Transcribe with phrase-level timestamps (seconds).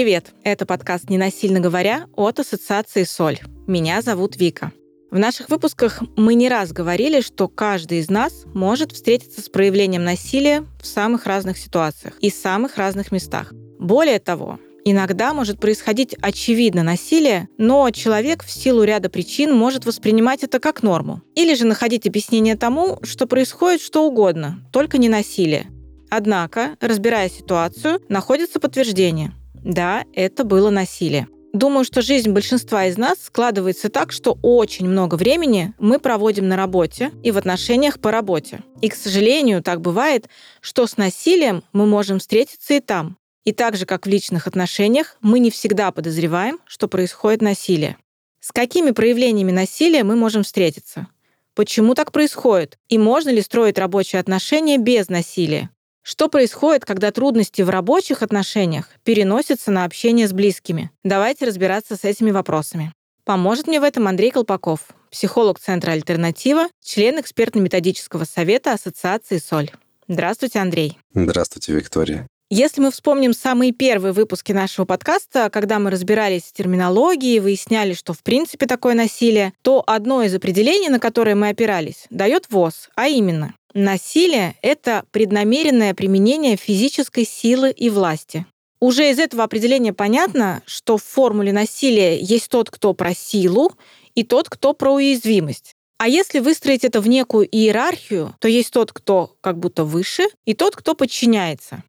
[0.00, 0.32] Привет!
[0.44, 3.38] Это подкаст «Ненасильно говоря» от Ассоциации «Соль».
[3.66, 4.72] Меня зовут Вика.
[5.10, 10.02] В наших выпусках мы не раз говорили, что каждый из нас может встретиться с проявлением
[10.02, 13.52] насилия в самых разных ситуациях и самых разных местах.
[13.78, 20.42] Более того, Иногда может происходить очевидно насилие, но человек в силу ряда причин может воспринимать
[20.42, 21.20] это как норму.
[21.34, 25.66] Или же находить объяснение тому, что происходит что угодно, только не насилие.
[26.08, 29.34] Однако, разбирая ситуацию, находится подтверждение.
[29.64, 31.28] Да, это было насилие.
[31.52, 36.56] Думаю, что жизнь большинства из нас складывается так, что очень много времени мы проводим на
[36.56, 38.60] работе и в отношениях по работе.
[38.80, 40.28] И, к сожалению, так бывает,
[40.60, 43.16] что с насилием мы можем встретиться и там.
[43.44, 47.96] И так же, как в личных отношениях, мы не всегда подозреваем, что происходит насилие.
[48.38, 51.08] С какими проявлениями насилия мы можем встретиться?
[51.54, 52.78] Почему так происходит?
[52.88, 55.70] И можно ли строить рабочие отношения без насилия?
[56.02, 60.90] Что происходит, когда трудности в рабочих отношениях переносятся на общение с близкими?
[61.04, 62.92] Давайте разбираться с этими вопросами.
[63.24, 69.70] Поможет мне в этом Андрей Колпаков, психолог Центра «Альтернатива», член экспертно-методического совета Ассоциации «Соль».
[70.08, 70.98] Здравствуйте, Андрей.
[71.14, 72.26] Здравствуйте, Виктория.
[72.52, 78.12] Если мы вспомним самые первые выпуски нашего подкаста, когда мы разбирались с терминологией, выясняли, что
[78.12, 83.06] в принципе такое насилие, то одно из определений, на которое мы опирались, дает ВОЗ, а
[83.06, 88.46] именно Насилие— это преднамеренное применение физической силы и власти.
[88.80, 93.72] Уже из этого определения понятно, что в формуле насилия есть тот, кто про силу,
[94.14, 95.74] и тот, кто про уязвимость.
[95.98, 100.54] А если выстроить это в некую иерархию, то есть тот, кто как будто выше, и
[100.54, 101.84] тот, кто подчиняется.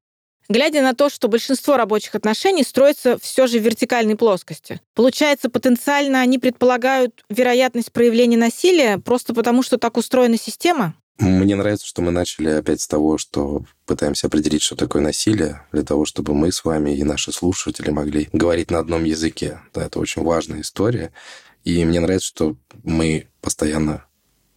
[0.49, 4.81] Глядя на то, что большинство рабочих отношений строится все же в вертикальной плоскости.
[4.95, 10.93] Получается, потенциально они предполагают вероятность проявления насилия просто потому, что так устроена система?
[11.19, 15.83] Мне нравится, что мы начали опять с того, что пытаемся определить, что такое насилие, для
[15.83, 19.61] того, чтобы мы с вами и наши слушатели могли говорить на одном языке.
[19.73, 21.11] Да, это очень важная история.
[21.63, 24.05] И мне нравится, что мы постоянно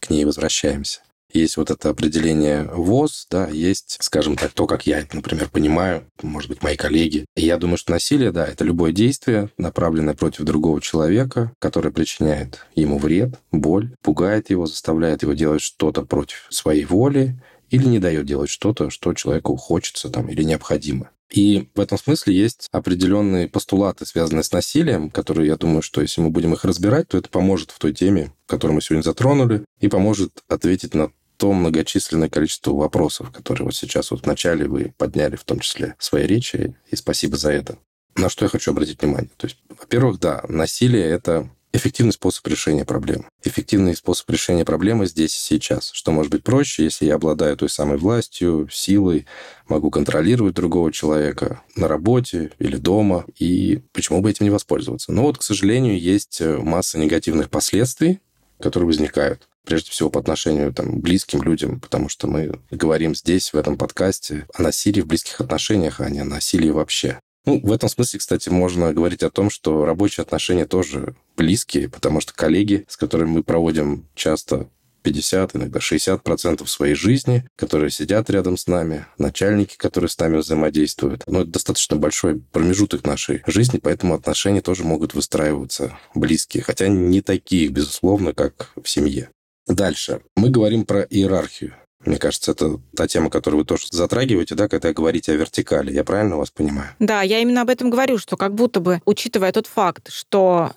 [0.01, 1.03] к ней возвращаемся.
[1.35, 6.49] Есть вот это определение ВОЗ, да, есть, скажем так, то, как я например, понимаю, может
[6.49, 7.27] быть, мои коллеги.
[7.35, 12.65] И я думаю, что насилие, да, это любое действие, направленное против другого человека, которое причиняет
[12.77, 17.37] ему вред, боль, пугает его, заставляет его делать что-то против своей воли
[17.69, 21.11] или не дает делать что-то, что человеку хочется там или необходимо.
[21.33, 26.21] И в этом смысле есть определенные постулаты, связанные с насилием, которые, я думаю, что если
[26.21, 29.89] мы будем их разбирать, то это поможет в той теме, которую мы сегодня затронули, и
[29.89, 35.45] поможет ответить на то многочисленное количество вопросов, которые вот сейчас вот вначале вы подняли, в
[35.45, 37.79] том числе в своей речи, и спасибо за это.
[38.17, 39.31] На что я хочу обратить внимание?
[39.37, 43.25] То есть, во-первых, да, насилие– это эффективный способ решения проблемы.
[43.43, 45.91] Эффективный способ решения проблемы здесь и сейчас.
[45.93, 49.27] Что может быть проще, если я обладаю той самой властью, силой,
[49.67, 55.11] могу контролировать другого человека на работе или дома, и почему бы этим не воспользоваться?
[55.11, 58.21] Но вот, к сожалению, есть масса негативных последствий,
[58.61, 63.57] которые возникают прежде всего по отношению там, близким людям, потому что мы говорим здесь, в
[63.57, 67.19] этом подкасте, о насилии в близких отношениях, а не о насилии вообще.
[67.47, 72.21] Ну, в этом смысле, кстати, можно говорить о том, что рабочие отношения тоже близкие, потому
[72.21, 74.69] что коллеги, с которыми мы проводим часто
[75.03, 80.39] 50, иногда 60 процентов своей жизни, которые сидят рядом с нами, начальники, которые с нами
[80.39, 81.23] взаимодействуют.
[81.27, 87.21] Но это достаточно большой промежуток нашей жизни, поэтому отношения тоже могут выстраиваться близкие, хотя не
[87.21, 89.29] такие, безусловно, как в семье.
[89.67, 90.21] Дальше.
[90.37, 91.75] Мы говорим про иерархию.
[92.05, 95.93] Мне кажется, это та тема, которую вы тоже затрагиваете, да, когда говорите о вертикали.
[95.93, 96.91] Я правильно вас понимаю?
[96.99, 100.73] Да, я именно об этом говорю, что как будто бы, учитывая тот факт, что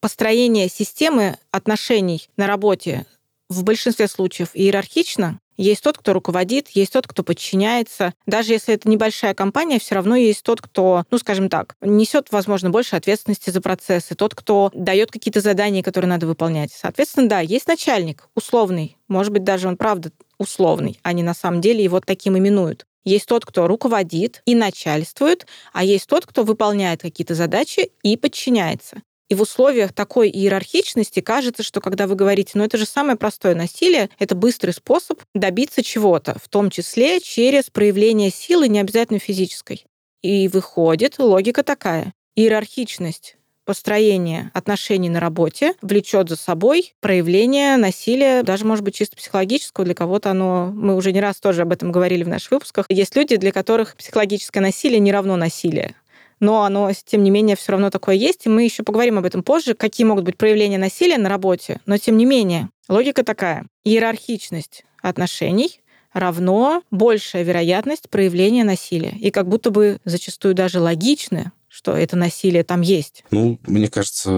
[0.00, 3.06] построение системы отношений на работе
[3.48, 8.14] в большинстве случаев иерархично, есть тот, кто руководит, есть тот, кто подчиняется.
[8.26, 12.70] Даже если это небольшая компания, все равно есть тот, кто, ну, скажем так, несет, возможно,
[12.70, 16.72] больше ответственности за процессы, тот, кто дает какие-то задания, которые надо выполнять.
[16.72, 21.60] Соответственно, да, есть начальник условный, может быть, даже он правда условный, а не на самом
[21.60, 22.86] деле его таким именуют.
[23.04, 29.02] Есть тот, кто руководит и начальствует, а есть тот, кто выполняет какие-то задачи и подчиняется.
[29.28, 33.54] И в условиях такой иерархичности кажется, что когда вы говорите, ну это же самое простое
[33.54, 39.84] насилие, это быстрый способ добиться чего-то, в том числе через проявление силы, не обязательно физической.
[40.22, 42.12] И выходит логика такая.
[42.36, 43.36] Иерархичность
[43.66, 49.84] построение отношений на работе влечет за собой проявление насилия, даже, может быть, чисто психологического.
[49.84, 50.72] Для кого-то оно...
[50.72, 52.86] Мы уже не раз тоже об этом говорили в наших выпусках.
[52.88, 55.96] Есть люди, для которых психологическое насилие не равно насилие
[56.40, 59.42] но оно, тем не менее, все равно такое есть, и мы еще поговорим об этом
[59.42, 63.66] позже, какие могут быть проявления насилия на работе, но тем не менее, логика такая.
[63.84, 65.80] Иерархичность отношений
[66.12, 69.14] равно большая вероятность проявления насилия.
[69.20, 73.22] И как будто бы зачастую даже логично, что это насилие там есть.
[73.30, 74.30] Ну, мне кажется,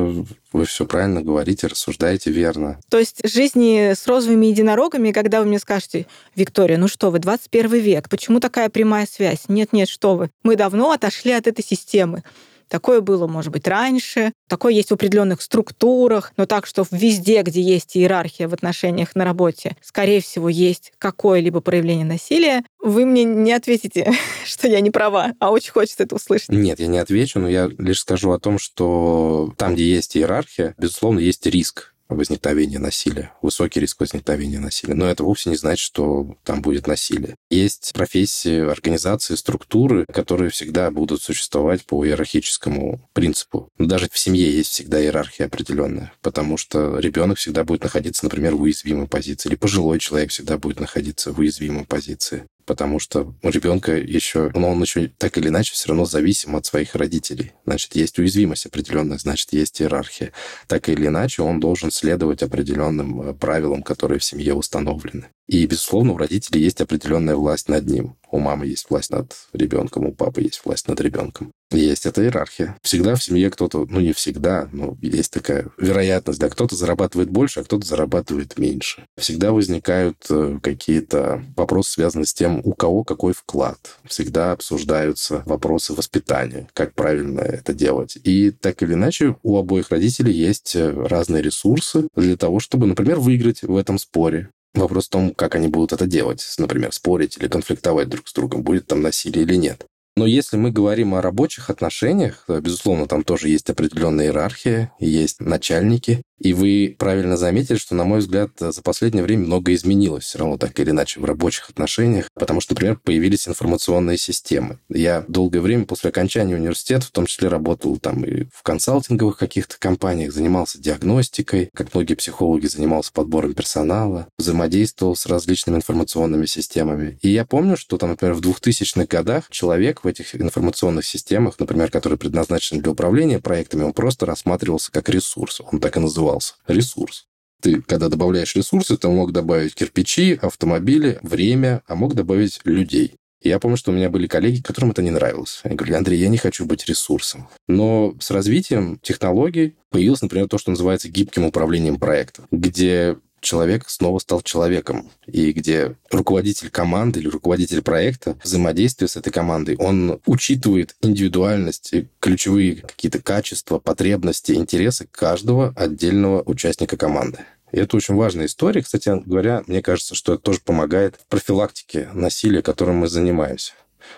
[0.53, 2.81] вы все правильно говорите, рассуждаете верно.
[2.89, 7.71] То есть жизни с розовыми единорогами, когда вы мне скажете, Виктория, ну что вы, 21
[7.79, 9.45] век, почему такая прямая связь?
[9.47, 12.25] Нет-нет, что вы, мы давно отошли от этой системы.
[12.69, 17.61] Такое было, может быть, раньше, такое есть в определенных структурах, но так, что везде, где
[17.61, 23.53] есть иерархия в отношениях на работе, скорее всего, есть какое-либо проявление насилия, вы мне не
[23.53, 24.13] ответите,
[24.45, 26.51] что я не права, а очень хочется это услышать.
[26.51, 30.75] Нет, я не отвечу, но я лишь скажу о том, что там, где есть иерархия,
[30.79, 34.95] безусловно, есть риск возникновения насилия, высокий риск возникновения насилия.
[34.95, 37.37] Но это вовсе не значит, что там будет насилие.
[37.51, 43.69] Есть профессии, организации, структуры, которые всегда будут существовать по иерархическому принципу.
[43.79, 48.55] Но даже в семье есть всегда иерархия определенная, потому что ребенок всегда будет находиться, например,
[48.55, 53.49] в уязвимой позиции, или пожилой человек всегда будет находиться в уязвимой позиции потому что у
[53.49, 57.53] ребенка еще, ну, он еще так или иначе все равно зависим от своих родителей.
[57.65, 60.33] Значит, есть уязвимость определенная, значит, есть иерархия.
[60.67, 65.29] Так или иначе, он должен следовать определенным э, правилам, которые в семье установлены.
[65.47, 68.18] И, безусловно, у родителей есть определенная власть над ним.
[68.31, 71.53] У мамы есть власть над ребенком, у папы есть власть над ребенком.
[71.71, 72.77] Есть эта иерархия.
[72.83, 77.61] Всегда в семье кто-то, ну не всегда, но есть такая вероятность, да, кто-то зарабатывает больше,
[77.61, 79.05] а кто-то зарабатывает меньше.
[79.19, 83.79] Всегда возникают э, какие-то вопросы, связанные с тем, у кого какой вклад.
[84.07, 88.17] Всегда обсуждаются вопросы воспитания, как правильно это делать.
[88.25, 93.19] И так или иначе, у обоих родителей есть э, разные ресурсы для того, чтобы, например,
[93.19, 94.51] выиграть в этом споре.
[94.75, 96.45] Вопрос в том, как они будут это делать.
[96.59, 99.85] Например, спорить или конфликтовать друг с другом, будет там насилие или нет.
[100.17, 106.23] Но если мы говорим о рабочих отношениях, безусловно, там тоже есть определенная иерархия, есть начальники,
[106.39, 110.57] и вы правильно заметили, что, на мой взгляд, за последнее время много изменилось все равно
[110.57, 114.79] так или иначе в рабочих отношениях, потому что, например, появились информационные системы.
[114.89, 119.77] Я долгое время после окончания университета, в том числе работал там и в консалтинговых каких-то
[119.79, 127.19] компаниях, занимался диагностикой, как многие психологи занимался подбором персонала, взаимодействовал с различными информационными системами.
[127.23, 131.91] И я помню, что там, например, в 2000-х годах человек в этих информационных системах, например,
[131.91, 135.61] которые предназначены для управления проектами, он просто рассматривался как ресурс.
[135.73, 137.27] Он так и назывался назывался ресурс.
[137.61, 143.15] Ты, когда добавляешь ресурсы, ты мог добавить кирпичи, автомобили, время, а мог добавить людей.
[143.43, 145.61] Я помню, что у меня были коллеги, которым это не нравилось.
[145.63, 147.49] Они говорили, Андрей, я не хочу быть ресурсом.
[147.69, 154.19] Но с развитием технологий появилось, например, то, что называется гибким управлением проектом, где человек снова
[154.19, 160.97] стал человеком, и где руководитель команды или руководитель проекта, взаимодействие с этой командой, он учитывает
[161.03, 167.39] индивидуальность ключевые какие-то качества, потребности, интересы каждого отдельного участника команды.
[167.73, 168.83] И это очень важная история.
[168.83, 173.73] Кстати говоря, мне кажется, что это тоже помогает в профилактике насилия, которым мы занимаемся.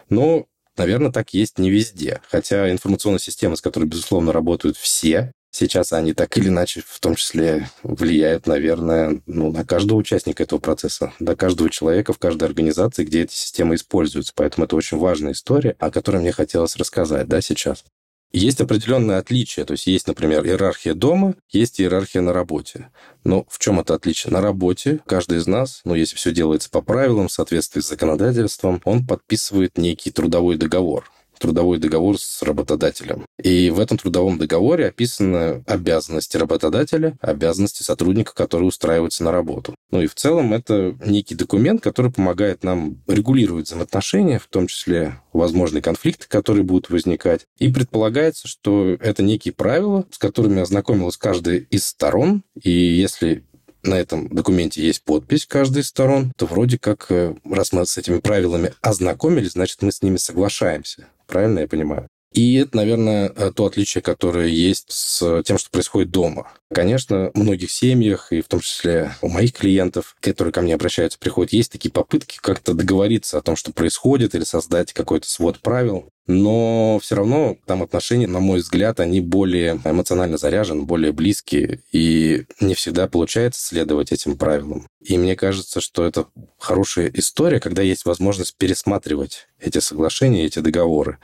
[0.08, 0.46] Но
[0.76, 2.22] Наверное, так есть не везде.
[2.30, 7.16] Хотя информационная система, с которой, безусловно, работают все, Сейчас они так или иначе, в том
[7.16, 13.04] числе, влияют, наверное, ну, на каждого участника этого процесса, на каждого человека в каждой организации,
[13.04, 14.32] где эти системы используются.
[14.36, 17.84] Поэтому это очень важная история, о которой мне хотелось рассказать да, сейчас.
[18.32, 22.90] Есть определенное отличие, то есть есть, например, иерархия дома, есть иерархия на работе.
[23.24, 24.32] Но в чем это отличие?
[24.32, 28.80] На работе каждый из нас, ну, если все делается по правилам, в соответствии с законодательством,
[28.84, 33.24] он подписывает некий трудовой договор трудовой договор с работодателем.
[33.42, 39.74] И в этом трудовом договоре описаны обязанности работодателя, обязанности сотрудника, который устраивается на работу.
[39.90, 45.20] Ну и в целом это некий документ, который помогает нам регулировать взаимоотношения, в том числе
[45.32, 47.46] возможные конфликты, которые будут возникать.
[47.58, 52.42] И предполагается, что это некие правила, с которыми ознакомилась каждая из сторон.
[52.62, 53.44] И если
[53.82, 57.96] на этом документе есть подпись каждой из сторон, то вроде как, э, раз мы с
[57.96, 61.06] этими правилами ознакомились, значит, мы с ними соглашаемся.
[61.30, 62.08] Правильно я понимаю?
[62.32, 66.52] И это, наверное, э, то отличие, которое есть с тем, что происходит дома.
[66.72, 71.18] Конечно, в многих семьях, и в том числе у моих клиентов, которые ко мне обращаются,
[71.18, 76.10] приходят, есть такие попытки как-то договориться о том, что происходит, или создать какой-то свод правил.
[76.32, 82.44] Но все равно там отношения, на мой взгляд, они более эмоционально заряжены, более близкие, и
[82.60, 84.86] не всегда получается следовать этим правилам.
[85.02, 91.18] И мне кажется, что это хорошая история, когда есть возможность пересматривать эти соглашения, эти договоры.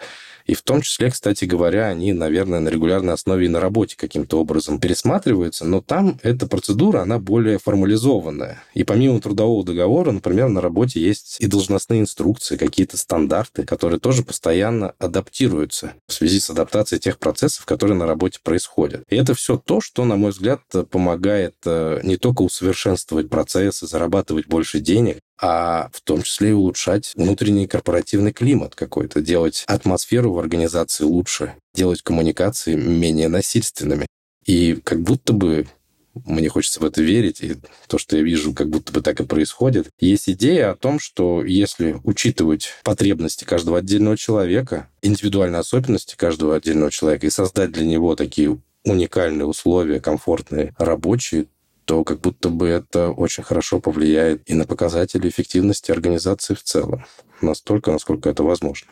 [0.46, 4.40] И в том числе, кстати говоря, они, наверное, на регулярной основе и на работе каким-то
[4.40, 8.62] образом пересматриваются, но там эта процедура, она более формализованная.
[8.74, 14.22] И помимо трудового договора, например, на работе есть и должностные инструкции, какие-то стандарты, которые тоже
[14.22, 19.02] постоянно адаптируются в связи с адаптацией тех процессов, которые на работе происходят.
[19.08, 20.60] И это все то, что, на мой взгляд,
[20.90, 27.12] помогает э, не только усовершенствовать процессы, зарабатывать больше денег, а в том числе и улучшать
[27.14, 34.06] внутренний корпоративный климат какой-то, делать атмосферу в организации лучше, делать коммуникации менее насильственными.
[34.44, 35.66] И как будто бы
[36.24, 37.56] мне хочется в это верить, и
[37.88, 39.88] то, что я вижу, как будто бы так и происходит.
[40.00, 46.90] Есть идея о том, что если учитывать потребности каждого отдельного человека, индивидуальные особенности каждого отдельного
[46.90, 51.46] человека и создать для него такие уникальные условия, комфортные, рабочие,
[51.86, 57.06] то как будто бы это очень хорошо повлияет и на показатели эффективности организации в целом.
[57.40, 58.90] Настолько, насколько это возможно.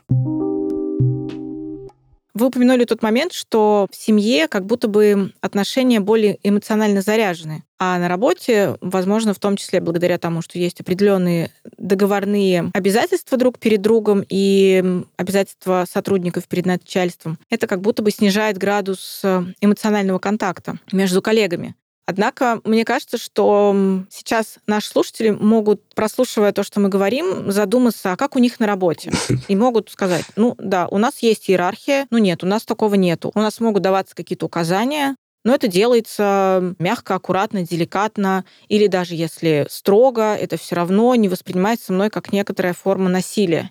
[2.36, 7.96] Вы упомянули тот момент, что в семье как будто бы отношения более эмоционально заряжены, а
[7.98, 13.82] на работе, возможно, в том числе благодаря тому, что есть определенные договорные обязательства друг перед
[13.82, 19.22] другом и обязательства сотрудников перед начальством, это как будто бы снижает градус
[19.60, 21.76] эмоционального контакта между коллегами.
[22.06, 23.74] Однако, мне кажется, что
[24.10, 28.66] сейчас наши слушатели могут, прослушивая то, что мы говорим, задуматься, а как у них на
[28.66, 29.12] работе.
[29.48, 33.30] И могут сказать, ну да, у нас есть иерархия, ну нет, у нас такого нету.
[33.34, 39.66] У нас могут даваться какие-то указания, но это делается мягко, аккуратно, деликатно, или даже если
[39.70, 43.70] строго, это все равно не воспринимается мной как некоторая форма насилия.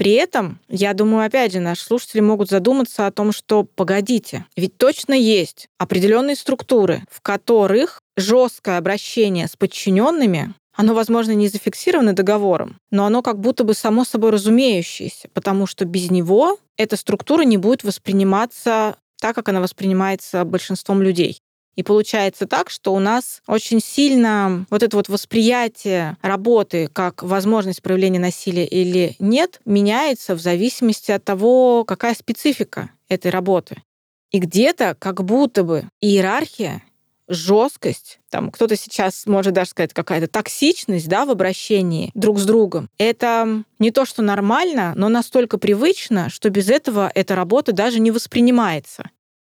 [0.00, 4.78] При этом, я думаю, опять же, наши слушатели могут задуматься о том, что, погодите, ведь
[4.78, 12.78] точно есть определенные структуры, в которых жесткое обращение с подчиненными оно, возможно, не зафиксировано договором,
[12.90, 17.58] но оно как будто бы само собой разумеющееся, потому что без него эта структура не
[17.58, 21.42] будет восприниматься так, как она воспринимается большинством людей.
[21.80, 27.80] И получается так, что у нас очень сильно вот это вот восприятие работы как возможность
[27.80, 33.82] проявления насилия или нет меняется в зависимости от того, какая специфика этой работы.
[34.30, 36.82] И где-то как будто бы иерархия,
[37.28, 42.90] жесткость, там кто-то сейчас может даже сказать какая-то токсичность, да, в обращении друг с другом.
[42.98, 48.10] Это не то, что нормально, но настолько привычно, что без этого эта работа даже не
[48.10, 49.08] воспринимается.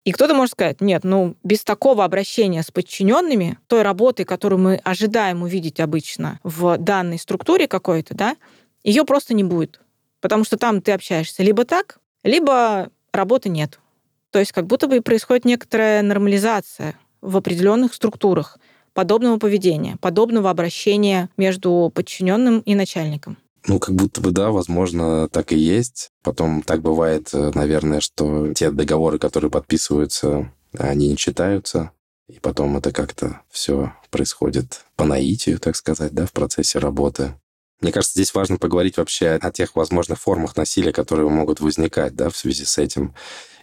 [0.08, 4.76] И кто-то может сказать, нет, ну, без такого обращения с подчиненными, той работы, которую мы
[4.76, 8.34] ожидаем увидеть обычно в данной структуре какой-то, да,
[8.82, 9.82] ее просто не будет.
[10.22, 13.80] Потому что там ты общаешься либо так, либо работы нет.
[14.30, 18.56] То есть как будто бы происходит некоторая нормализация в определенных структурах
[18.94, 23.36] подобного поведения, подобного обращения между подчиненным и начальником.
[23.68, 26.10] Ну, как будто бы, да, возможно, так и есть.
[26.22, 31.92] Потом так бывает, э, наверное, что те договоры, которые подписываются, они не читаются.
[32.28, 37.34] И потом это как-то все происходит по наитию, так сказать, да, в процессе работы.
[37.82, 42.30] Мне кажется, здесь важно поговорить вообще о тех возможных формах насилия, которые могут возникать да,
[42.30, 43.14] в связи с этим.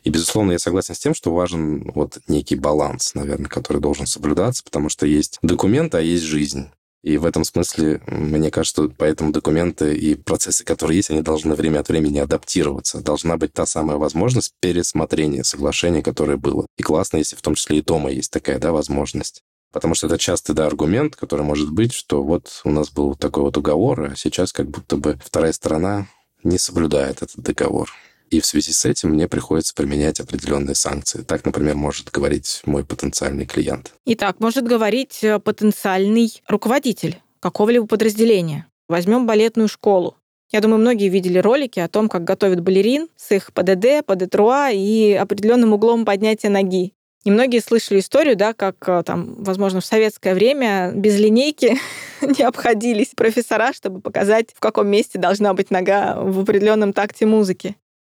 [0.03, 4.63] И, безусловно, я согласен с тем, что важен вот некий баланс, наверное, который должен соблюдаться,
[4.63, 6.69] потому что есть документы, а есть жизнь.
[7.05, 11.81] И в этом смысле, мне кажется, поэтому документы и процессы, которые есть, они должны время
[11.81, 12.99] от времени адаптироваться.
[12.99, 16.65] Должна быть та самая возможность пересмотрения соглашения, которое было.
[16.79, 19.43] И классно, если в том числе и дома есть такая да, возможность.
[19.71, 23.43] Потому что это частый да, аргумент, который может быть, что вот у нас был такой
[23.43, 26.07] вот уговор, а сейчас как будто бы вторая сторона
[26.43, 27.91] не соблюдает этот договор.
[28.29, 31.21] И в связи с этим мне приходится применять определенные санкции.
[31.21, 33.93] Так, например, может говорить мой потенциальный клиент.
[34.05, 38.67] Итак, может говорить э, потенциальный руководитель какого-либо подразделения.
[38.87, 40.17] Возьмем балетную школу.
[40.51, 45.13] Я думаю, многие видели ролики о том, как готовят балерин с их ПДД, ПДТРУА и
[45.13, 46.93] определенным углом поднятия ноги.
[47.23, 51.77] И многие слышали историю, да, как э, там, возможно, в советское время без линейки
[52.21, 57.75] не обходились профессора, чтобы показать, в каком месте должна быть нога в определенном такте музыки.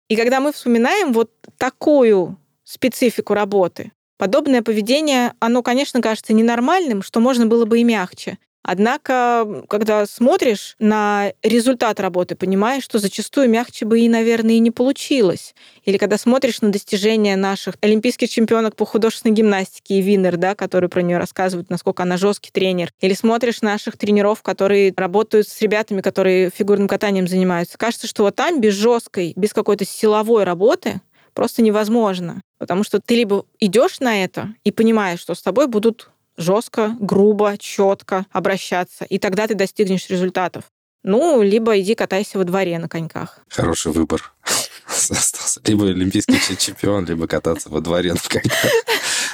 [0.10, 7.20] И когда мы вспоминаем вот такую специфику работы, подобное поведение, оно, конечно, кажется ненормальным, что
[7.20, 8.40] можно было бы и мягче.
[8.62, 14.70] Однако, когда смотришь на результат работы, понимаешь, что зачастую мягче бы и, наверное, и не
[14.70, 15.56] получилось.
[15.86, 20.90] Или когда смотришь на достижения наших олимпийских чемпионок по художественной гимнастике и Винер, да, которые
[20.90, 22.92] про нее рассказывают, насколько она жесткий тренер.
[23.00, 27.78] Или смотришь наших тренеров, которые работают с ребятами, которые фигурным катанием занимаются.
[27.78, 31.02] Кажется, что вот там без жесткой, без какой-то силовой работы
[31.34, 32.42] просто невозможно.
[32.58, 37.58] Потому что ты либо идешь на это и понимаешь, что с тобой будут жестко, грубо,
[37.60, 40.64] четко обращаться, и тогда ты достигнешь результатов.
[41.04, 43.40] Ну, либо иди катайся во дворе на коньках.
[43.50, 44.34] Хороший выбор.
[45.64, 48.72] Либо олимпийский чемпион, либо кататься во дворе на коньках.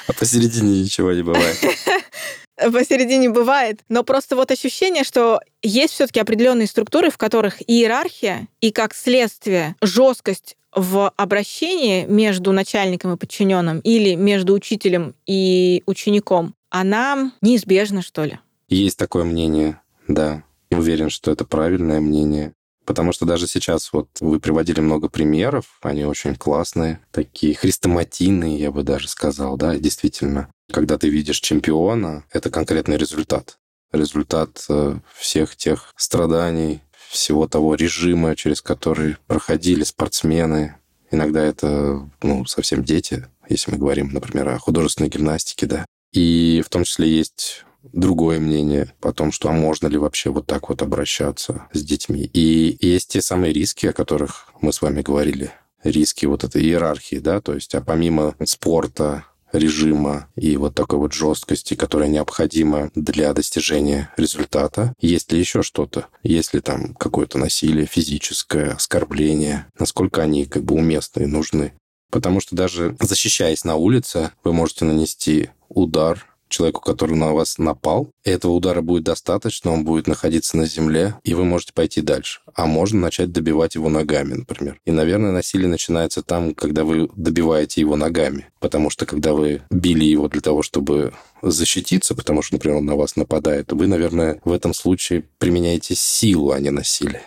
[0.07, 1.57] А посередине ничего не бывает.
[2.55, 3.81] Посередине бывает.
[3.89, 9.75] Но просто вот ощущение, что есть все-таки определенные структуры, в которых иерархия и, как следствие,
[9.81, 18.25] жесткость в обращении между начальником и подчиненным или между учителем и учеником, она неизбежна, что
[18.25, 18.39] ли?
[18.67, 20.43] Есть такое мнение, да.
[20.71, 22.53] Уверен, что это правильное мнение.
[22.85, 28.71] Потому что даже сейчас вот вы приводили много примеров, они очень классные, такие хрестоматийные, я
[28.71, 30.49] бы даже сказал, да, действительно.
[30.71, 33.57] Когда ты видишь чемпиона, это конкретный результат.
[33.91, 40.75] Результат э, всех тех страданий, всего того режима, через который проходили спортсмены.
[41.11, 45.85] Иногда это ну, совсем дети, если мы говорим, например, о художественной гимнастике, да.
[46.15, 50.47] И в том числе есть другое мнение о том, что а можно ли вообще вот
[50.47, 52.29] так вот обращаться с детьми.
[52.33, 55.51] И есть те самые риски, о которых мы с вами говорили.
[55.83, 61.13] Риски вот этой иерархии, да, то есть а помимо спорта, режима и вот такой вот
[61.13, 64.93] жесткости, которая необходима для достижения результата.
[64.99, 66.07] Есть ли еще что-то?
[66.23, 69.67] Есть ли там какое-то насилие физическое, оскорбление?
[69.79, 71.73] Насколько они как бы уместны и нужны?
[72.11, 78.11] Потому что даже защищаясь на улице, вы можете нанести удар человеку, который на вас напал.
[78.23, 82.41] Этого удара будет достаточно, он будет находиться на земле, и вы можете пойти дальше.
[82.53, 84.79] А можно начать добивать его ногами, например.
[84.85, 88.47] И, наверное, насилие начинается там, когда вы добиваете его ногами.
[88.59, 92.95] Потому что, когда вы били его для того, чтобы защититься, потому что, например, он на
[92.95, 97.21] вас нападает, вы, наверное, в этом случае применяете силу, а не насилие.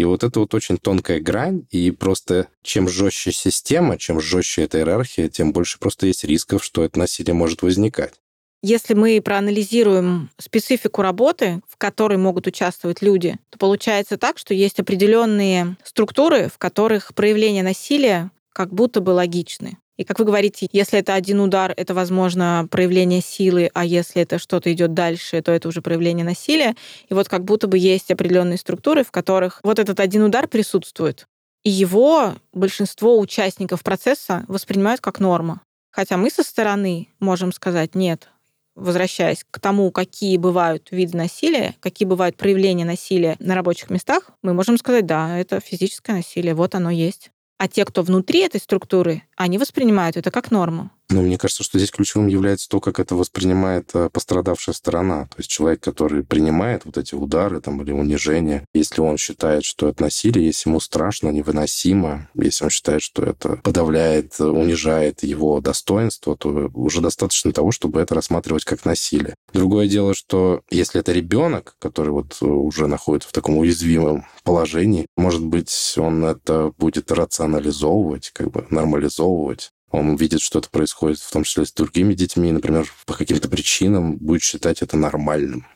[0.00, 4.78] И вот это вот очень тонкая грань, и просто чем жестче система, чем жестче эта
[4.78, 8.14] иерархия, тем больше просто есть рисков, что это насилие может возникать.
[8.62, 14.80] Если мы проанализируем специфику работы, в которой могут участвовать люди, то получается так, что есть
[14.80, 19.76] определенные структуры, в которых проявление насилия как будто бы логичны.
[20.00, 24.38] И как вы говорите, если это один удар, это, возможно, проявление силы, а если это
[24.38, 26.74] что-то идет дальше, то это уже проявление насилия.
[27.10, 31.26] И вот как будто бы есть определенные структуры, в которых вот этот один удар присутствует.
[31.64, 35.60] И его большинство участников процесса воспринимают как норма.
[35.90, 38.30] Хотя мы со стороны можем сказать, нет,
[38.74, 44.54] возвращаясь к тому, какие бывают виды насилия, какие бывают проявления насилия на рабочих местах, мы
[44.54, 47.30] можем сказать, да, это физическое насилие, вот оно есть.
[47.60, 50.90] А те, кто внутри этой структуры, они воспринимают это как норму.
[51.10, 55.24] Но мне кажется, что здесь ключевым является то, как это воспринимает э, пострадавшая сторона.
[55.26, 59.88] То есть человек, который принимает вот эти удары там, или унижения, если он считает, что
[59.88, 66.36] это насилие, если ему страшно, невыносимо, если он считает, что это подавляет, унижает его достоинство,
[66.36, 69.34] то уже достаточно того, чтобы это рассматривать как насилие.
[69.52, 75.06] Другое дело, что если это ребенок, который вот э, уже находится в таком уязвимом положении,
[75.16, 81.30] может быть, он это будет рационализовывать, как бы нормализовывать, он видит, что это происходит, в
[81.30, 85.66] том числе с другими детьми, например, по каким-то причинам, будет считать это нормальным.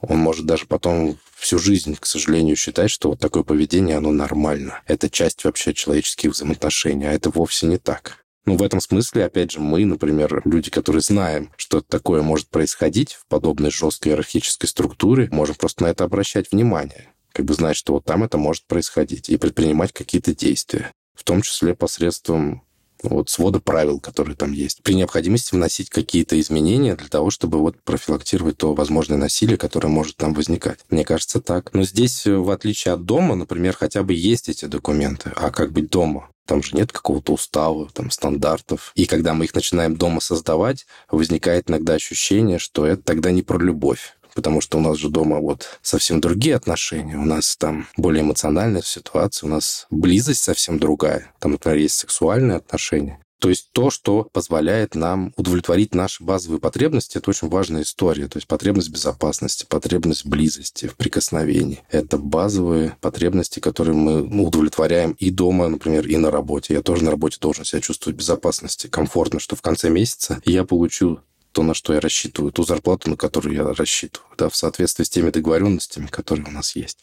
[0.00, 4.82] Он может даже потом всю жизнь, к сожалению, считать, что вот такое поведение, оно нормально.
[4.86, 8.24] Это часть вообще человеческих взаимоотношений, а это вовсе не так.
[8.46, 13.14] Ну, в этом смысле, опять же, мы, например, люди, которые знаем, что такое может происходить
[13.14, 17.08] в подобной жесткой иерархической структуре, можем просто на это обращать внимание.
[17.32, 20.92] Как бы знать, что вот там это может происходить, и предпринимать какие-то действия.
[21.14, 22.63] В том числе посредством
[23.08, 24.82] вот свода правил, которые там есть.
[24.82, 30.16] При необходимости вносить какие-то изменения для того, чтобы вот профилактировать то возможное насилие, которое может
[30.16, 30.80] там возникать.
[30.90, 31.72] Мне кажется, так.
[31.74, 35.32] Но здесь, в отличие от дома, например, хотя бы есть эти документы.
[35.36, 36.30] А как быть дома?
[36.46, 38.92] Там же нет какого-то устава, там, стандартов.
[38.94, 43.58] И когда мы их начинаем дома создавать, возникает иногда ощущение, что это тогда не про
[43.58, 48.22] любовь потому что у нас же дома вот совсем другие отношения, у нас там более
[48.22, 51.32] эмоциональная ситуация, у нас близость совсем другая.
[51.38, 53.20] Там, например, есть сексуальные отношения.
[53.44, 58.26] То есть то, что позволяет нам удовлетворить наши базовые потребности, это очень важная история.
[58.26, 61.82] То есть потребность безопасности, потребность близости, в прикосновении.
[61.90, 66.72] Это базовые потребности, которые мы удовлетворяем и дома, например, и на работе.
[66.72, 70.64] Я тоже на работе должен себя чувствовать в безопасности, комфортно, что в конце месяца я
[70.64, 71.20] получу
[71.54, 75.08] то, на что я рассчитываю, ту зарплату, на которую я рассчитываю, да, в соответствии с
[75.08, 76.98] теми договоренностями, которые у нас есть.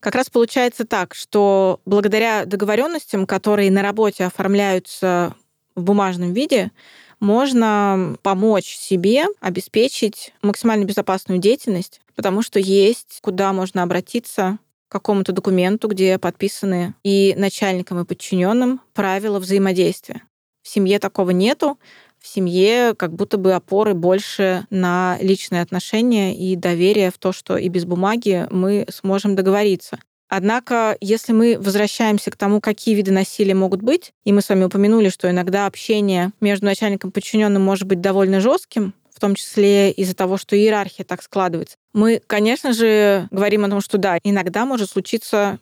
[0.00, 5.34] Как раз получается так, что благодаря договоренностям, которые на работе оформляются
[5.74, 6.72] в бумажном виде,
[7.20, 15.88] можно помочь себе обеспечить максимально безопасную деятельность, потому что есть куда можно обратиться какому-то документу,
[15.88, 20.22] где подписаны и начальникам, и подчиненным правила взаимодействия.
[20.62, 21.78] В семье такого нету.
[22.18, 27.56] В семье как будто бы опоры больше на личные отношения и доверие в то, что
[27.56, 30.00] и без бумаги мы сможем договориться.
[30.28, 34.64] Однако, если мы возвращаемся к тому, какие виды насилия могут быть, и мы с вами
[34.64, 39.90] упомянули, что иногда общение между начальником и подчиненным может быть довольно жестким, в том числе
[39.92, 41.76] из-за того, что иерархия так складывается.
[41.94, 45.58] Мы, конечно же, говорим о том, что да, иногда может случиться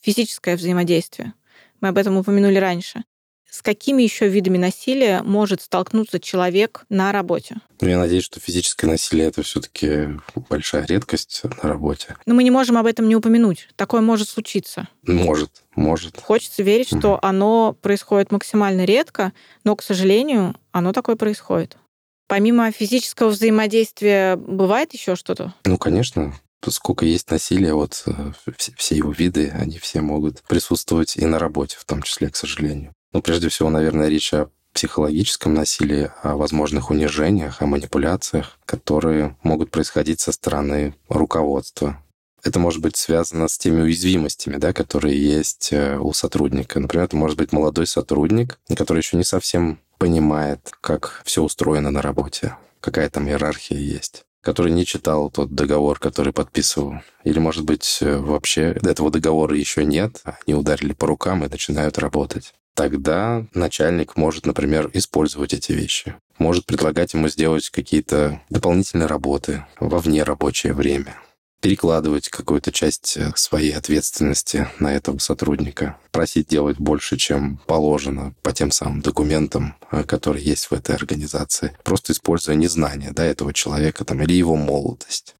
[0.00, 1.34] физическое взаимодействие.
[1.82, 3.04] Мы об этом упомянули раньше.
[3.50, 7.56] с какими еще видами насилия может столкнуться человек на работе?
[7.82, 12.16] Ну, я надеюсь, что физическое насилие это все-таки большая редкость на работе.
[12.24, 13.68] Но мы не можем об этом не упомянуть.
[13.76, 14.88] Такое может случиться.
[15.06, 16.20] Может, может.
[16.20, 21.76] Хочется верить, что оно происходит максимально редко, но, к сожалению, оно такое происходит.
[22.26, 25.54] Помимо физического взаимодействия бывает еще что-то?
[25.64, 26.34] Ну, конечно.
[26.66, 28.32] Сколько есть насилия, вот э,
[28.76, 32.94] все его виды, они все могут присутствовать и на работе, в том числе, к сожалению.
[33.12, 39.70] Ну, прежде всего, наверное, речь о психологическом насилии, о возможных унижениях, о манипуляциях, которые могут
[39.70, 42.02] происходить со стороны руководства.
[42.42, 46.78] Это может быть связано с теми уязвимостями, да, которые есть э, у сотрудника.
[46.78, 52.02] Например, это может быть молодой сотрудник, который еще не совсем понимает, как все устроено на
[52.02, 56.96] работе, какая там иерархия есть который не читал тот договор, который подписывал.
[57.24, 62.52] Или, может быть, вообще этого договора еще нет, они ударили по рукам и начинают работать.
[62.74, 66.16] Тогда начальник может, например, использовать эти вещи.
[66.36, 71.16] Может предлагать ему сделать какие-то дополнительные работы во вне рабочее время
[71.64, 78.52] перекладывать какую-то часть э, своей ответственности на этого сотрудника, просить делать больше, чем положено по
[78.52, 84.04] тем самым документам, э, которые есть в этой организации, просто используя незнание да, этого человека
[84.04, 85.36] там, или его молодость.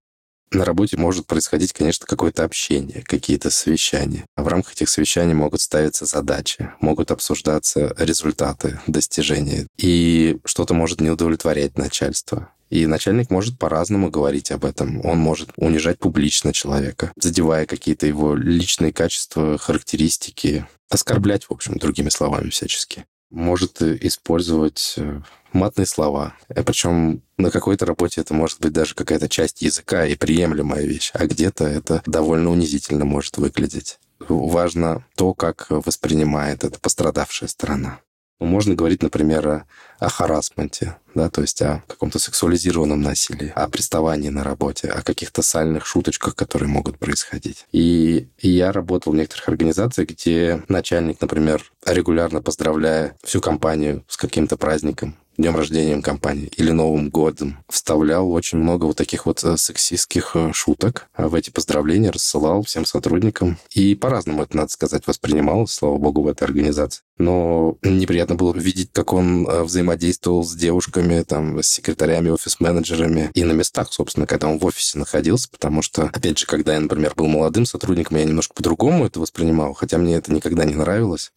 [0.51, 4.25] На работе может происходить, конечно, какое-то общение, какие-то совещания.
[4.35, 9.67] А в рамках этих совещаний могут ставиться задачи, могут обсуждаться результаты достижения.
[9.77, 12.54] И что-то может не удовлетворять начальство.
[12.71, 15.05] И начальник может по-разному говорить об этом.
[15.05, 22.09] Он может унижать публично человека, задевая какие-то его личные качества, характеристики, оскорблять, в общем, другими
[22.09, 23.05] словами всячески.
[23.31, 25.21] Может использовать э,
[25.53, 26.35] матные слова.
[26.49, 31.11] Э, Причем на какой-то работе это может быть даже какая-то часть языка и приемлемая вещь,
[31.15, 33.99] а где-то это довольно унизительно может выглядеть.
[34.29, 38.01] Важно то, как воспринимает это пострадавшая сторона.
[38.41, 39.65] Можно говорить, например,
[39.99, 45.43] о харасменте, да, то есть о каком-то сексуализированном насилии, о приставании на работе, о каких-то
[45.43, 47.67] сальных шуточках, которые могут происходить.
[47.73, 54.17] И, и я работал в некоторых организациях, где начальник, например, регулярно поздравляя всю компанию с
[54.17, 57.59] каким-то праздником, днем рождения компании или Новым годом.
[57.69, 62.85] Вставлял очень много вот таких вот э, сексистских э, шуток в эти поздравления, рассылал всем
[62.85, 63.59] сотрудникам.
[63.73, 67.03] И по-разному это, надо сказать, воспринимал, слава богу, в этой организации.
[67.19, 73.45] Но неприятно было видеть, как он э, взаимодействовал с девушками, там, с секретарями, офис-менеджерами и
[73.45, 77.15] на местах, собственно, когда он в офисе находился, потому что, опять же, когда я, например,
[77.17, 81.33] был молодым сотрудником, я немножко по-другому это воспринимал, хотя мне это никогда не нравилось.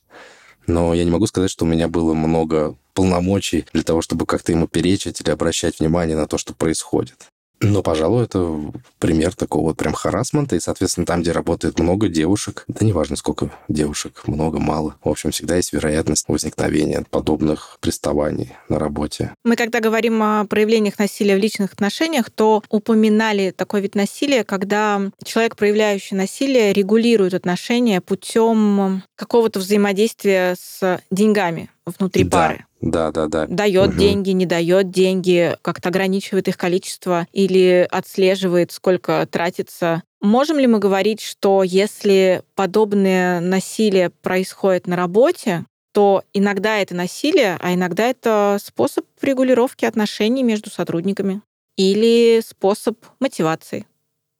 [0.67, 4.51] Но я не могу сказать, что у меня было много полномочий для того, чтобы как-то
[4.51, 7.27] ему перечить или обращать внимание на то, что происходит.
[7.59, 10.55] Но, пожалуй, это пример такого вот прям харасмента.
[10.55, 14.95] И, соответственно, там, где работает много девушек, да неважно, сколько девушек, много, мало.
[15.03, 19.33] В общем, всегда есть вероятность возникновения подобных приставаний на работе.
[19.43, 25.01] Мы, когда говорим о проявлениях насилия в личных отношениях, то упоминали такой вид насилия, когда
[25.23, 32.37] человек, проявляющий насилие, регулирует отношения путем какого-то взаимодействия с деньгами внутри да.
[32.37, 32.66] пары.
[32.81, 33.47] Да, да, да.
[33.47, 33.97] Дает угу.
[33.97, 40.03] деньги, не дает деньги, как-то ограничивает их количество или отслеживает, сколько тратится.
[40.21, 47.57] Можем ли мы говорить, что если подобное насилие происходит на работе, то иногда это насилие,
[47.59, 51.41] а иногда это способ регулировки отношений между сотрудниками
[51.75, 53.87] или способ мотивации?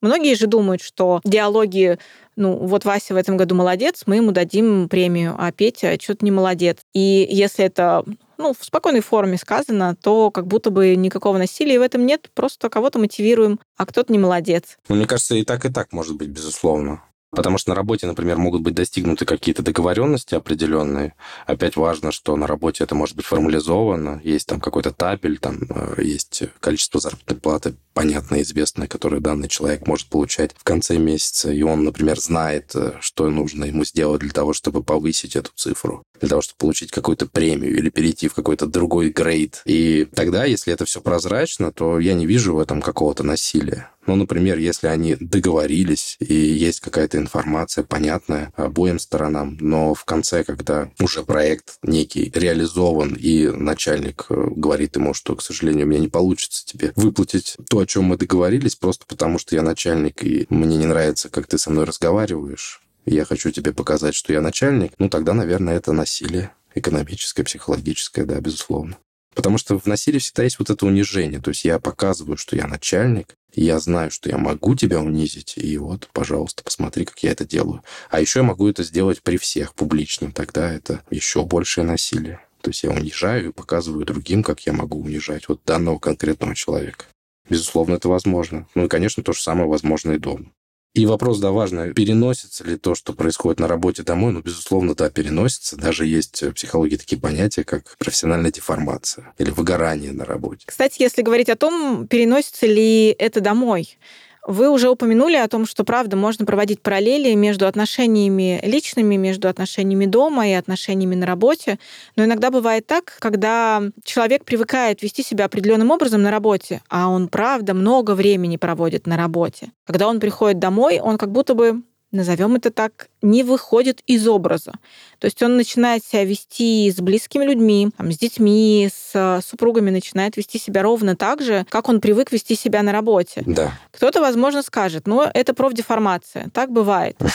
[0.02, 1.98] Многие же думают, что диалоги
[2.36, 6.32] ну, вот Вася в этом году молодец, мы ему дадим премию, а Петя что-то не
[6.32, 6.78] молодец.
[6.94, 8.06] И если это
[8.38, 12.70] ну, в спокойной форме сказано, то как будто бы никакого насилия в этом нет, просто
[12.70, 14.78] кого-то мотивируем, а кто-то не молодец.
[14.88, 17.02] Ну, мне кажется, и так, и так может быть, безусловно.
[17.32, 21.14] Потому что на работе, например, могут быть достигнуты какие-то договоренности определенные.
[21.46, 24.22] Опять важно, что на работе это может быть формализовано.
[24.24, 29.88] Есть там какой-то табель, там э, есть количество заработной платы, понятное, известное, которое данный человек
[29.88, 31.52] может получать в конце месяца.
[31.52, 36.04] И он, например, знает, э, что нужно ему сделать для того, чтобы повысить эту цифру,
[36.20, 39.64] для того, чтобы получить какую-то премию или перейти в какой-то другой грейд.
[39.66, 43.90] И тогда, если это все прозрачно, то я не вижу в этом какого-то насилия.
[44.08, 50.46] Ну, например, если они договорились и есть какая-то информация понятная обоим сторонам, но в конце,
[50.46, 56.00] когда уже проект некий реализован, и начальник э, говорит ему, что, к сожалению, у меня
[56.00, 60.78] не получится тебе выплатить то, чем мы договорились, просто потому что я начальник, и мне
[60.78, 65.10] не нравится, как ты со мной разговариваешь, я хочу тебе показать, что я начальник, ну,
[65.10, 68.98] тогда, наверное, это насилие экономическое, психологическое, да, безусловно.
[69.34, 71.40] Потому что в насилии всегда есть вот это унижение.
[71.40, 75.78] То есть я показываю, что я начальник, Я знаю, что я могу тебя унизить, и
[75.78, 77.84] вот, пожалуйста, посмотри, как я это делаю.
[78.10, 82.40] А еще я могу это сделать при всех публично, тогда это еще большее насилие.
[82.62, 87.06] То есть я унижаю и показываю другим, как я могу унижать вот данного конкретного человека.
[87.50, 88.68] Безусловно, это возможно.
[88.76, 90.52] Ну и, конечно, то же самое возможно и дома.
[90.94, 94.34] И вопрос, да, важный, переносится ли то, что происходит на работе домой?
[94.34, 95.78] Ну, безусловно, да, переносится.
[95.78, 100.64] Даже есть в психологии такие понятия, как профессиональная деформация или выгорание на работе.
[100.66, 104.00] Кстати, если говорить о том, переносится ли это домой,
[104.48, 110.06] вы уже упомянули о том, что, правда, можно проводить параллели между отношениями личными, между отношениями
[110.06, 111.78] дома и отношениями на работе.
[112.16, 117.28] Но иногда бывает так, когда человек привыкает вести себя определенным образом на работе, а он,
[117.28, 119.74] правда, много времени проводит на работе.
[119.86, 124.74] Когда он приходит домой, он как будто бы назовем это так, не выходит из образа.
[125.20, 129.90] То есть он начинает себя вести с близкими людьми, там, с детьми, с э, супругами,
[129.90, 133.44] начинает вести себя ровно так же, как он привык вести себя на работе.
[133.46, 133.74] Да.
[133.92, 137.18] Кто-то, возможно, скажет, но это профдеформация, так бывает.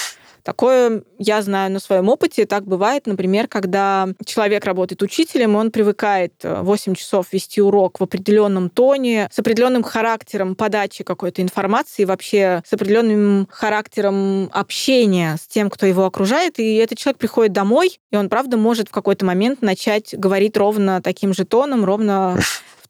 [0.43, 2.47] Такое я знаю на своем опыте.
[2.47, 8.03] Так бывает, например, когда человек работает учителем, он привыкает 8 э, часов вести урок в
[8.03, 15.71] определенном тоне, с определенным характером подачи какой-то информации, вообще с определенным характером общения с тем,
[15.73, 16.59] кто его окружает.
[16.59, 21.01] И этот человек приходит домой, и он, правда, может в какой-то момент начать говорить ровно
[21.01, 22.39] таким же тоном, ровно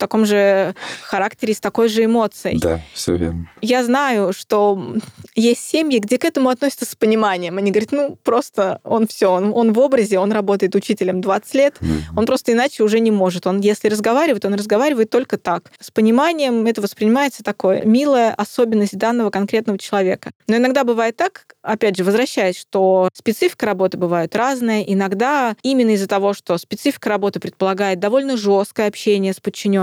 [0.02, 2.58] таком же характере, с такой же эмоцией.
[2.58, 3.48] Да, все верно.
[3.60, 4.96] Я знаю, что
[5.36, 7.56] есть семьи, где к этому относятся с пониманием.
[7.56, 11.74] Они говорят, ну, просто он все, он, он в образе, он работает учителем 20 лет,
[11.80, 12.16] mm-hmm.
[12.16, 13.46] он просто иначе уже не может.
[13.46, 15.70] Он, если разговаривает, он разговаривает только так.
[15.78, 20.32] С пониманием это воспринимается такое милая особенность данного конкретного человека.
[20.48, 24.82] Но иногда бывает так, опять же, возвращаясь, что специфика работы бывает разная.
[24.82, 29.38] Иногда именно из-за того, что специфика работы предполагает довольно жесткое общение с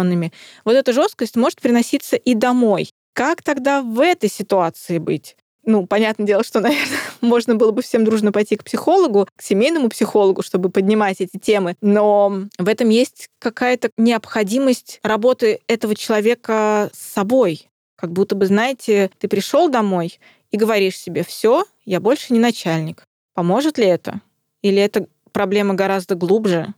[0.10, 0.32] подчиненными,
[0.66, 2.90] вот эта жесткость может приноситься и домой.
[3.14, 5.36] Как тогда в этой ситуации быть?
[5.66, 9.90] Ну, понятное дело, что, наверное, можно было бы всем дружно пойти к психологу, к семейному
[9.90, 17.14] психологу, чтобы поднимать эти темы, но в этом есть какая-то необходимость работы этого человека с
[17.14, 17.68] собой.
[17.96, 20.20] Как будто бы, знаете, ты пришел домой
[20.52, 23.04] и говоришь себе, все, я больше не начальник.
[23.34, 24.22] Поможет ли это?
[24.62, 26.74] Или это проблема гораздо глубже?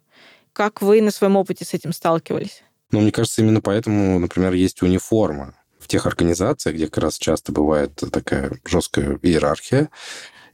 [0.53, 2.63] Как вы на своем опыте с этим сталкивались?
[2.91, 5.55] Но мне кажется, именно поэтому, например, есть униформа.
[5.79, 9.89] В тех организациях, где как раз часто бывает такая жесткая иерархия,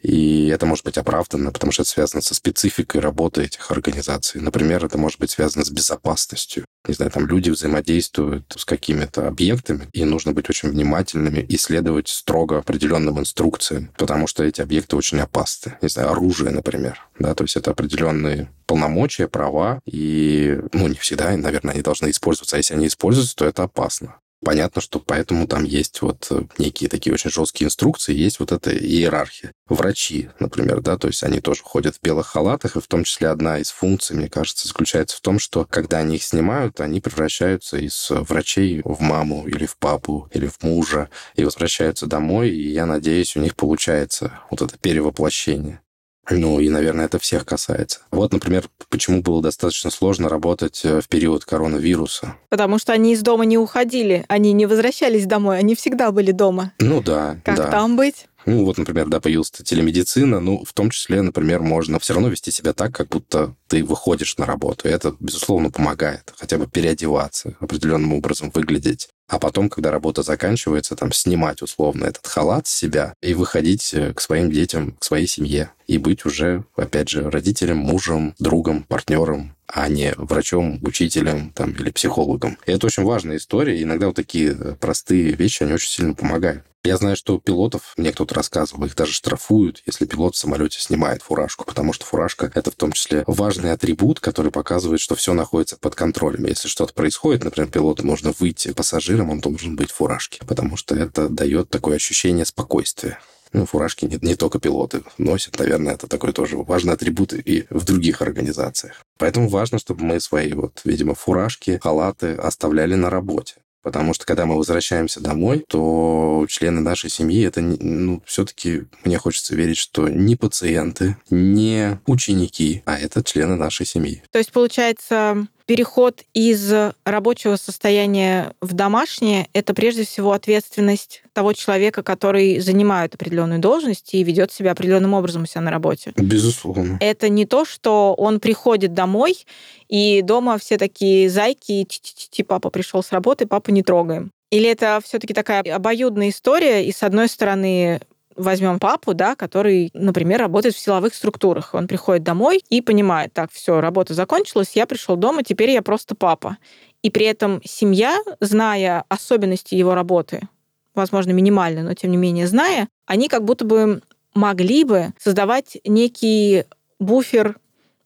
[0.01, 4.41] и это может быть оправдано, потому что это связано со спецификой работы этих организаций.
[4.41, 6.65] Например, это может быть связано с безопасностью.
[6.87, 12.07] Не знаю, там люди взаимодействуют с какими-то объектами, и нужно быть очень внимательными и следовать
[12.07, 15.77] строго определенным инструкциям, потому что эти объекты очень опасны.
[15.81, 17.01] Не знаю, оружие, например.
[17.19, 22.55] Да, то есть это определенные полномочия, права, и, ну, не всегда, наверное, они должны использоваться.
[22.55, 24.15] А если они используются, то это опасно.
[24.45, 28.71] Понятно, что поэтому там есть вот э, некие такие очень жесткие инструкции, есть вот эта
[28.71, 29.51] иерархия.
[29.67, 33.29] Врачи, например, да, то есть они тоже ходят в белых халатах, и в том числе
[33.29, 37.77] одна из функций, мне кажется, заключается в том, что когда они их снимают, они превращаются
[37.77, 42.85] из врачей в маму или в папу или в мужа и возвращаются домой, и я
[42.85, 45.81] надеюсь, у них получается вот это перевоплощение.
[46.29, 47.99] Ну, и, наверное, это всех касается.
[48.11, 52.35] Вот, например, почему было достаточно сложно работать э, в период коронавируса.
[52.49, 56.73] Потому что они из дома не уходили, они не возвращались домой, они всегда были дома.
[56.79, 57.39] Ну да.
[57.43, 57.71] Как да.
[57.71, 58.27] там быть?
[58.47, 62.49] Ну, вот, например, да, появилась телемедицина, ну, в том числе, например, можно все равно вести
[62.49, 64.87] себя так, как будто ты выходишь на работу.
[64.87, 66.33] И это, безусловно, помогает.
[66.37, 69.09] Хотя бы переодеваться, определенным образом выглядеть.
[69.27, 74.13] А потом, когда работа заканчивается, там, снимать условно этот халат с себя и выходить э,
[74.13, 75.71] к своим детям, к своей семье.
[75.85, 81.91] И быть уже, опять же, родителем, мужем, другом, партнером, а не врачом, учителем там, или
[81.91, 82.57] психологом.
[82.65, 83.81] И это очень важная история.
[83.81, 86.63] Иногда вот такие э, простые вещи, они очень сильно помогают.
[86.83, 91.21] Я знаю, что пилотов, мне кто-то рассказывал, их даже штрафуют, если пилот в самолете снимает
[91.21, 95.75] фуражку, потому что фуражка— это в том числе важный атрибут, который показывает, что все находится
[95.75, 96.45] под контролем.
[96.45, 100.95] Если что-то происходит, например, пилоту нужно выйти пассажиром, он должен быть в фуражке, потому что
[100.95, 103.19] это дает такое ощущение спокойствия.
[103.57, 107.85] Ну, фуражки не, не только пилоты носят, наверное, это такой тоже важный атрибут и в
[107.85, 109.01] других организациях.
[109.17, 113.55] Поэтому важно, чтобы мы свои, вот, видимо, фуражки, халаты оставляли на работе.
[113.81, 119.55] Потому что когда мы возвращаемся домой, то члены нашей семьи это, ну, все-таки мне хочется
[119.55, 124.23] верить, что не пациенты, не ученики, а это члены нашей семьи.
[124.31, 126.73] То есть, получается, переход из
[127.05, 134.23] рабочего состояния в домашнее— это прежде всего ответственность того человека, который занимает определенную должность и
[134.23, 136.13] ведет себя определенным образом у себя на работе.
[136.15, 136.97] Безусловно.
[137.01, 139.45] Это не то, что он приходит домой,
[139.89, 144.31] и дома все такие зайки, ти папа пришел с работы, папа не трогаем.
[144.49, 147.99] Или это все-таки такая обоюдная история, и с одной стороны
[148.37, 151.73] возьмем папу, да, который, например, работает в силовых структурах.
[151.73, 156.15] Он приходит домой и понимает, так, все, работа закончилась, я пришел дома, теперь я просто
[156.15, 156.57] папа.
[157.01, 160.47] И при этом семья, зная особенности его работы,
[160.95, 164.01] возможно, минимально, но тем не менее зная, они как будто бы
[164.33, 166.65] могли бы создавать некий
[166.99, 167.57] буфер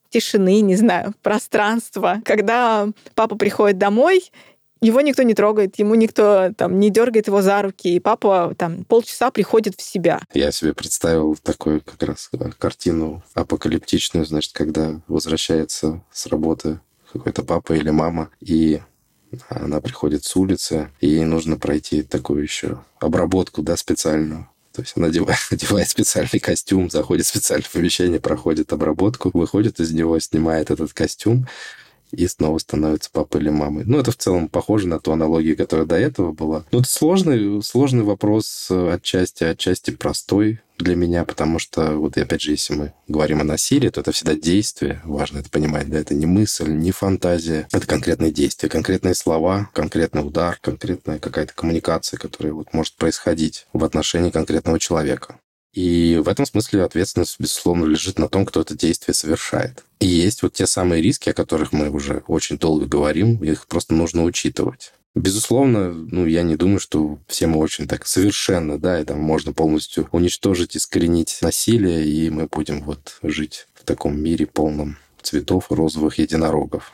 [0.09, 4.31] тишины, не знаю, пространства, когда папа приходит домой,
[4.81, 8.83] его никто не трогает, ему никто там не дергает его за руки, и папа там
[8.83, 10.21] полчаса приходит в себя.
[10.33, 16.79] Я себе представил такую как раз э, картину апокалиптичную, значит, когда возвращается с работы
[17.13, 18.81] какой-то папа или мама, и
[19.49, 24.49] она приходит с улицы, и ей нужно пройти такую еще обработку, да, специальную.
[24.73, 29.91] То есть она одевает, одевает специальный костюм, заходит в специальное помещение, проходит обработку, выходит из
[29.91, 31.47] него, снимает этот костюм,
[32.11, 33.83] и снова становится папой или мамой.
[33.85, 36.65] Ну, это в целом похоже на ту аналогию, которая до этого была.
[36.71, 42.41] Но это сложный, сложный вопрос э, отчасти, отчасти простой для меня, потому что, вот опять
[42.41, 46.13] же, если мы говорим о насилии, то это всегда действие, важно это понимать, да, это
[46.13, 52.53] не мысль, не фантазия, это конкретные действия, конкретные слова, конкретный удар, конкретная какая-то коммуникация, которая
[52.53, 55.37] вот может происходить в отношении конкретного человека.
[55.73, 59.83] И в этом смысле ответственность, безусловно, лежит на том, кто это действие совершает.
[59.99, 63.93] И есть вот те самые риски, о которых мы уже очень долго говорим, их просто
[63.93, 64.91] нужно учитывать.
[65.13, 69.51] Безусловно, ну, я не думаю, что все мы очень так совершенно, да, и там можно
[69.51, 76.17] полностью уничтожить, искоренить насилие, и мы будем вот жить в таком мире полном цветов розовых
[76.17, 76.93] единорогов.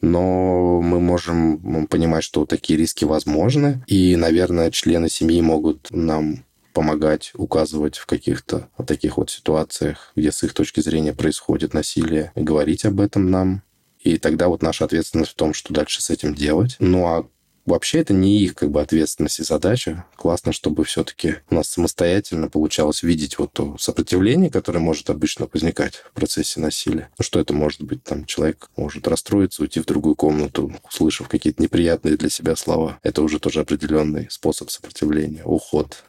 [0.00, 7.32] Но мы можем понимать, что такие риски возможны, и, наверное, члены семьи могут нам помогать,
[7.34, 13.00] указывать в каких-то таких вот ситуациях, где с их точки зрения происходит насилие, говорить об
[13.00, 13.62] этом нам.
[14.00, 16.76] И тогда вот наша ответственность в том, что дальше с этим делать.
[16.78, 17.28] Ну а
[17.68, 20.04] вообще это не их как бы ответственность и задача.
[20.16, 25.96] Классно, чтобы все-таки у нас самостоятельно получалось видеть вот то сопротивление, которое может обычно возникать
[25.96, 27.10] в процессе насилия.
[27.18, 28.02] Ну что это может быть?
[28.02, 32.98] Там человек может расстроиться, уйти в другую комнату, услышав какие-то неприятные для себя слова.
[33.02, 35.42] Это уже тоже определенный способ сопротивления.
[35.44, 36.04] Уход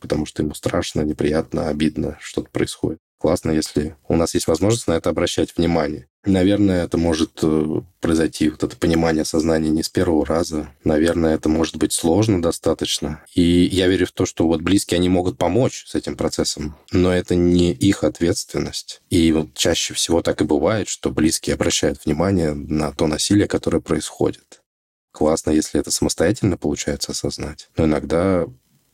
[0.00, 2.98] потому что ему страшно, неприятно, обидно, что-то происходит.
[3.18, 6.06] Классно, если у нас есть возможность на это обращать внимание.
[6.24, 10.68] Наверное, это может э, произойти, вот это понимание сознания не с первого раза.
[10.84, 13.24] Наверное, это может быть сложно достаточно.
[13.34, 17.12] И я верю в то, что вот близкие, они могут помочь с этим процессом, но
[17.12, 19.00] это не их ответственность.
[19.10, 23.80] И вот чаще всего так и бывает, что близкие обращают внимание на то насилие, которое
[23.80, 24.62] происходит.
[25.10, 27.68] Классно, если это самостоятельно получается осознать.
[27.76, 28.46] Но иногда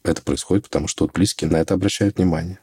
[0.04, 2.58] это происходит, потому что вот близкие на это обращают внимание.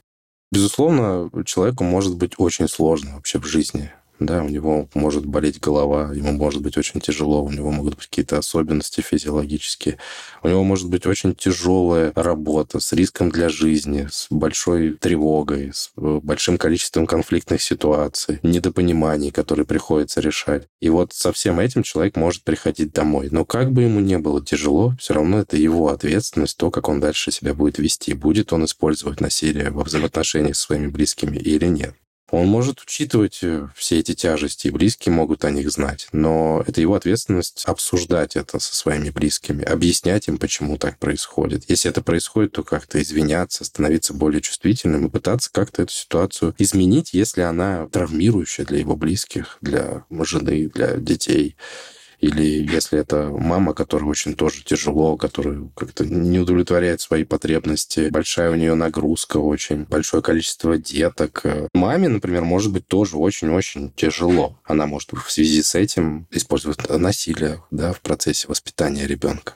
[0.51, 3.91] Безусловно, человеку может быть очень сложно вообще в жизни
[4.25, 8.07] да, у него может болеть голова, ему может быть очень тяжело, у него могут быть
[8.07, 9.97] какие-то особенности физиологические,
[10.43, 15.91] у него может быть очень тяжелая работа с риском для жизни, с большой тревогой, с
[15.97, 20.67] э, большим количеством конфликтных ситуаций, недопониманий, которые приходится решать.
[20.79, 23.29] И вот со всем этим человек может приходить домой.
[23.31, 26.99] Но как бы ему не было тяжело, все равно это его ответственность, то, как он
[26.99, 28.13] дальше себя будет вести.
[28.13, 31.95] Будет он использовать насилие во взаимоотношениях с своими близкими или нет.
[32.31, 36.79] Он может учитывать э, все эти тяжести, и близкие могут о них знать, но это
[36.79, 41.65] его ответственность обсуждать это со своими близкими, объяснять им, почему так происходит.
[41.67, 47.13] Если это происходит, то как-то извиняться, становиться более чувствительным и пытаться как-то эту ситуацию изменить,
[47.13, 51.57] если она травмирующая для его близких, для жены, для детей.
[52.21, 58.51] Или если это мама, которая очень тоже тяжело, которая как-то не удовлетворяет свои потребности, большая
[58.51, 61.43] у нее нагрузка очень, большое количество деток.
[61.73, 64.59] Маме, например, может быть тоже очень-очень тяжело.
[64.63, 69.53] Она может в связи с этим использовать насилие да, в процессе воспитания ребенка.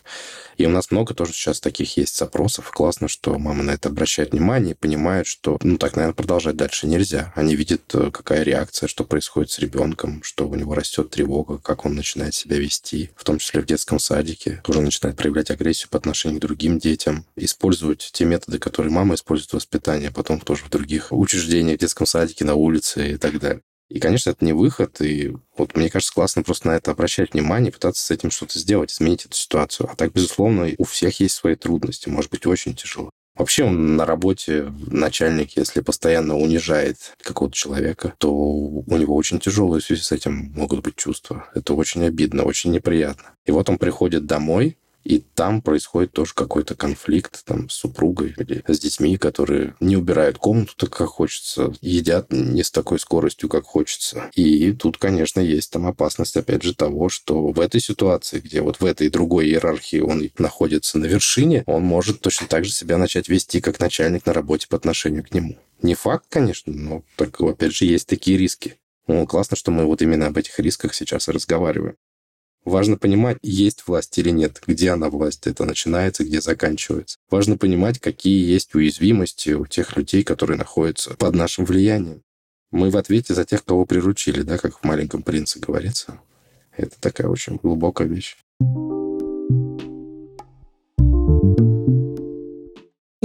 [0.57, 2.71] И у нас много тоже сейчас таких есть запросов.
[2.71, 6.87] Классно, что мама на это обращает внимание и понимает, что ну так, наверное, продолжать дальше
[6.87, 7.33] нельзя.
[7.35, 11.85] Они видят, э, какая реакция, что происходит с ребенком, что у него растет тревога, как
[11.85, 15.97] он начинает себя вести, в том числе в детском садике, уже начинает проявлять агрессию по
[15.97, 20.63] отношению к другим детям, использовать те методы, которые мама использует в воспитании, а потом тоже
[20.65, 23.61] в других учреждениях, в детском садике, на улице и так далее.
[23.89, 27.71] И, конечно, это не выход, и вот мне кажется, классно просто на это обращать внимание,
[27.71, 29.89] пытаться с этим что-то сделать, изменить эту ситуацию.
[29.91, 33.11] А так, безусловно, у всех есть свои трудности, может быть, очень тяжело.
[33.35, 39.85] Вообще на работе начальник, если постоянно унижает какого-то человека, то у него очень тяжелые в
[39.85, 41.45] связи с этим могут быть чувства.
[41.53, 43.33] Это очень обидно, очень неприятно.
[43.45, 48.63] И вот он приходит домой, И там происходит тоже какой-то конфликт там, с супругой или
[48.67, 53.65] с детьми, которые не убирают комнату так, как хочется, едят не с такой скоростью, как
[53.65, 54.31] хочется.
[54.33, 58.79] И тут, конечно, есть там опасность, опять же, того, что в этой ситуации, где вот
[58.79, 63.29] в этой другой иерархии он находится на вершине, он может точно так же себя начать
[63.29, 65.55] вести как начальник на работе по отношению к нему.
[65.83, 68.79] Не факт, конечно, но так, опять же, есть такие риски.
[69.07, 71.95] Ну, классно, что мы вот именно об этих рисках сейчас и разговариваем.
[72.65, 77.19] Важно понимать, есть власть или нет, где она власть, это начинается, где заканчивается.
[77.29, 82.23] Важно понимать, какие есть уязвимости у тех людей, которые находятся под нашим влиянием.
[82.71, 86.19] Мы в ответе за тех, кого приручили, да, как в «Маленьком принце» говорится.
[86.75, 88.35] Это такая очень глубокая вещь.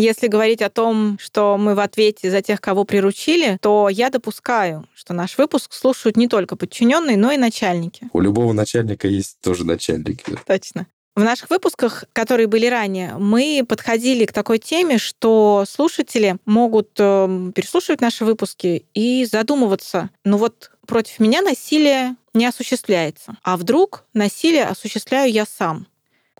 [0.00, 4.86] Если говорить о том, что мы в ответе за тех, кого приручили, то я допускаю,
[4.94, 8.08] что наш выпуск слушают не только подчиненные, но и начальники.
[8.14, 10.20] У любого начальника есть тоже начальник.
[10.46, 10.86] Точно.
[11.16, 17.52] В наших выпусках, которые были ранее, мы подходили к такой теме, что слушатели могут эм,
[17.52, 24.64] переслушивать наши выпуски и задумываться, ну вот против меня насилие не осуществляется, а вдруг насилие
[24.64, 25.86] осуществляю я сам.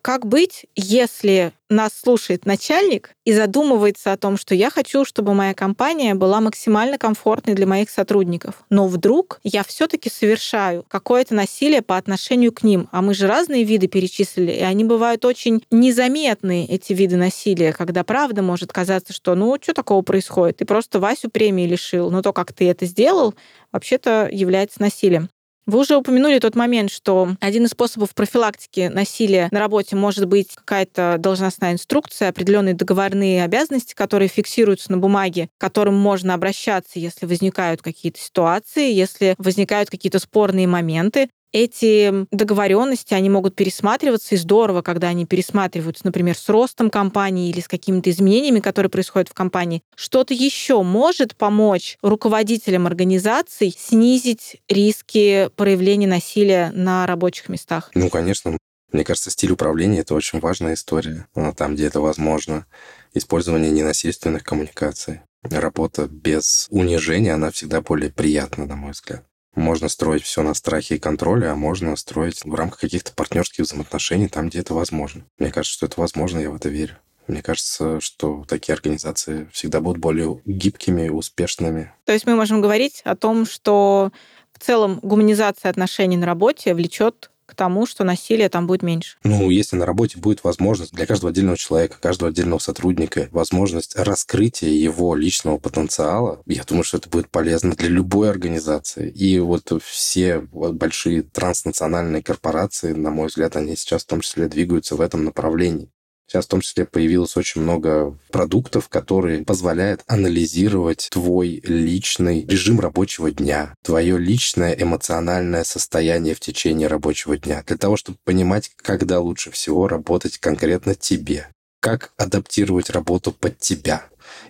[0.03, 5.55] Как быть, если нас слушает начальник и задумывается о том, что я хочу, чтобы моя
[5.55, 11.97] компания была максимально комфортной для моих сотрудников, но вдруг я все-таки совершаю какое-то насилие по
[11.97, 16.93] отношению к ним, а мы же разные виды перечислили, и они бывают очень незаметные, эти
[16.93, 21.67] виды насилия, когда правда может казаться, что ну что такого происходит, ты просто Васю премии
[21.67, 23.35] лишил, но то, как ты это сделал,
[23.71, 25.29] вообще-то является насилием.
[25.71, 30.49] Вы уже упомянули тот момент, что один из способов профилактики насилия на работе может быть
[30.57, 37.25] какая-то должностная инструкция, определенные договорные обязанности, которые фиксируются на бумаге, к которым можно обращаться, если
[37.25, 44.83] возникают какие-то ситуации, если возникают какие-то спорные моменты эти договоренности, они могут пересматриваться, и здорово,
[44.83, 49.83] когда они пересматриваются, например, с ростом компании или с какими-то изменениями, которые происходят в компании.
[49.95, 57.91] Что-то еще может помочь руководителям организаций снизить риски проявления насилия на рабочих местах?
[57.95, 58.57] Ну, конечно.
[58.93, 61.27] Мне кажется, стиль управления— это очень важная история.
[61.57, 62.67] Там, где это возможно.
[63.15, 65.21] Использование ненасильственных коммуникаций.
[65.43, 69.25] Работа без унижения, она всегда более приятна, на мой взгляд.
[69.55, 74.29] Можно строить все на страхе и контроле, а можно строить в рамках каких-то партнерских взаимоотношений
[74.29, 75.25] там, где это возможно.
[75.39, 76.97] Мне кажется, что это возможно, я в это верю.
[77.27, 81.93] Мне кажется, что такие организации всегда будут более гибкими, успешными.
[82.05, 84.11] То есть мы можем говорить о том, что
[84.53, 87.31] в целом гуманизация отношений на работе влечет
[87.61, 89.19] тому, что насилие там будет меньше?
[89.23, 94.71] Ну, если на работе будет возможность для каждого отдельного человека, каждого отдельного сотрудника, возможность раскрытия
[94.71, 99.11] его личного потенциала, я думаю, что это будет полезно для любой организации.
[99.11, 104.97] И вот все большие транснациональные корпорации, на мой взгляд, они сейчас в том числе двигаются
[104.97, 105.91] в этом направлении.
[106.31, 113.33] Сейчас в том числе появилось очень много продуктов, которые позволяют анализировать твой личный режим рабочего
[113.33, 119.51] дня, твое личное эмоциональное состояние в течение рабочего дня, для того, чтобы понимать, когда лучше
[119.51, 121.49] всего работать конкретно тебе,
[121.81, 124.05] как адаптировать работу под тебя.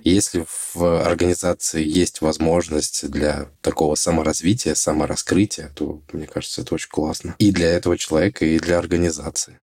[0.05, 7.37] Если в организации есть возможность для такого саморазвития, самораскрытия, то, мне кажется, это очень классно.
[7.39, 9.59] И для этого человека, и для организации.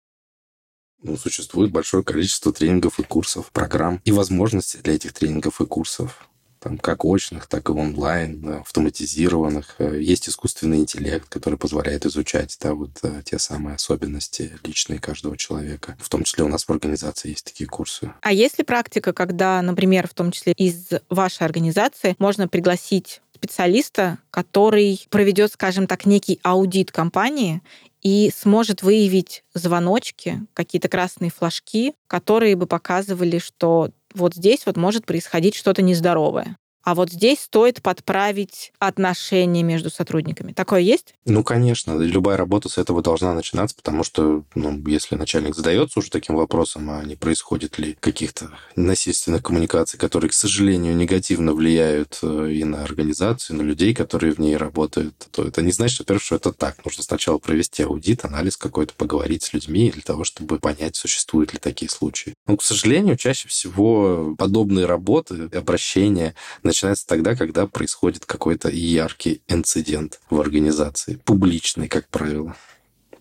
[1.03, 6.27] Ну, существует большое количество тренингов и курсов, программ и возможностей для этих тренингов и курсов
[6.59, 9.75] там, как очных, так и онлайн, автоматизированных.
[9.79, 15.37] Э, есть искусственный интеллект, который позволяет изучать да, вот э, те самые особенности личные каждого
[15.37, 15.95] человека.
[15.99, 18.11] В том числе у нас в организации есть такие курсы.
[18.21, 24.17] А есть ли практика, когда, например, в том числе из вашей организации можно пригласить специалиста,
[24.31, 27.61] который проведет, скажем так, некий аудит компании
[28.01, 35.05] и сможет выявить звоночки, какие-то красные флажки, которые бы показывали, что вот здесь вот может
[35.05, 36.57] происходить что-то нездоровое
[36.87, 40.53] а вот здесь стоит подправить отношения между сотрудниками.
[40.53, 41.15] Такое есть?
[41.25, 41.97] Ну, конечно.
[41.97, 46.89] Любая работа с этого должна начинаться, потому что, ну, если начальник задается уже таким вопросом,
[46.89, 52.85] а не происходит ли каких-то насильственных коммуникаций, которые, к сожалению, негативно влияют э, и на
[52.85, 56.53] организацию, и на людей, которые в ней работают, то это не значит, во-первых, что это
[56.53, 56.85] так.
[56.85, 61.59] Нужно сначала провести аудит, анализ какой-то, поговорить с людьми для того, чтобы понять, существуют ли
[61.59, 62.33] такие случаи.
[62.47, 66.33] Но, к сожалению, чаще всего подобные работы, обращения
[66.77, 72.55] начинается тогда, когда происходит какой-то яркий инцидент в организации, публичный, как правило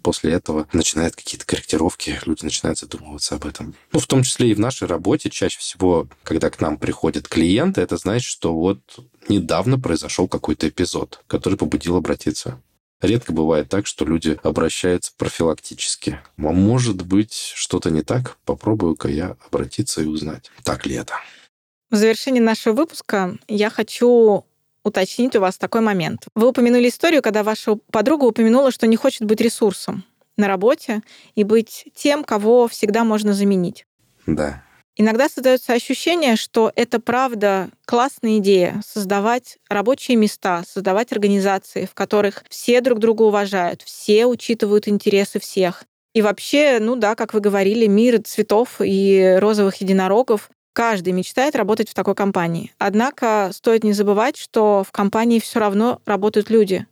[0.02, 3.74] после этого начинают какие-то корректировки, люди начинают задумываться об этом.
[3.90, 7.80] Ну, в том числе и в нашей работе чаще всего, когда к нам приходят клиенты,
[7.80, 8.78] это значит, что вот
[9.28, 12.60] недавно произошел какой-то эпизод, который побудил обратиться
[13.02, 16.18] Редко бывает так, что люди обращаются профилактически.
[16.38, 18.38] А может быть, что-то не так?
[18.46, 21.14] Попробую-ка я обратиться и узнать, так ли это.
[21.90, 24.44] В завершении нашего выпуска я хочу
[24.82, 26.26] уточнить у вас такой момент.
[26.34, 30.04] Вы упомянули историю, когда ваша подруга упомянула, что не хочет быть ресурсом
[30.36, 31.02] на работе
[31.34, 33.86] и быть тем, кого всегда можно заменить.
[34.26, 34.62] Да.
[34.98, 42.44] Иногда создается ощущение, что это правда классная идея создавать рабочие места, создавать организации, в которых
[42.48, 45.84] все друг друга уважают, все учитывают интересы всех.
[46.14, 50.48] И вообще, ну да, как вы говорили, мир цветов и розовых единорогов.
[50.76, 52.70] Каждый мечтает работать в такой компании.
[52.76, 56.86] Однако стоит не забывать, что в компании все равно работают люди.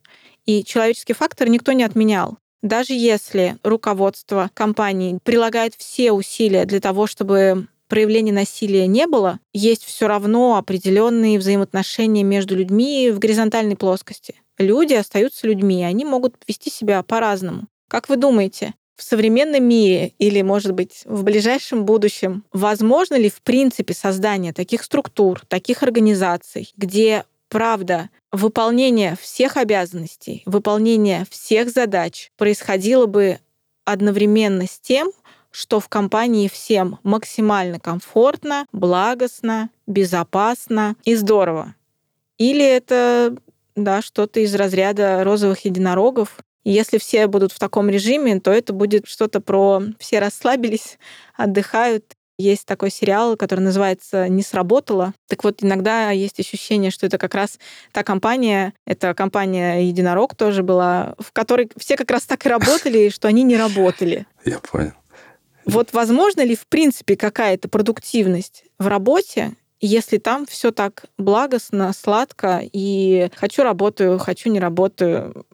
[0.46, 2.38] И человеческий фактор никто не отменял.
[2.62, 9.84] Даже если руководство компании прилагает все усилия для того, чтобы проявления насилия не было, есть
[9.84, 14.36] все равно определенные взаимоотношения между людьми в горизонтальной плоскости.
[14.56, 17.64] Люди остаются людьми, они могут вести себя по-разному.
[17.90, 23.42] Как вы думаете, в современном мире или, может быть, в ближайшем будущем, возможно ли в
[23.42, 33.06] принципе создание таких структур, таких организаций, где, правда, выполнение всех обязанностей, выполнение всех задач происходило
[33.06, 33.38] бы
[33.84, 35.12] одновременно с тем,
[35.50, 41.76] что в компании всем максимально комфортно, благостно, безопасно и здорово.
[42.38, 43.36] Или это
[43.76, 46.38] да, что-то из разряда розовых единорогов.
[46.64, 50.98] И если все будут в таком режиме, то это будет что-то про все расслабились,
[51.36, 52.14] отдыхают.
[52.36, 55.14] Есть такой сериал, который называется «Не сработало».
[55.28, 57.60] Так вот, иногда есть ощущение, что это как раз
[57.92, 63.10] та компания, это компания «Единорог» тоже была, в которой все как раз так и работали,
[63.10, 64.26] что они не работали.
[64.44, 64.94] Я понял.
[65.64, 72.62] Вот возможно ли, в принципе, какая-то продуктивность в работе, если там все так благостно, сладко,
[72.62, 75.46] и хочу работаю, хочу не работаю,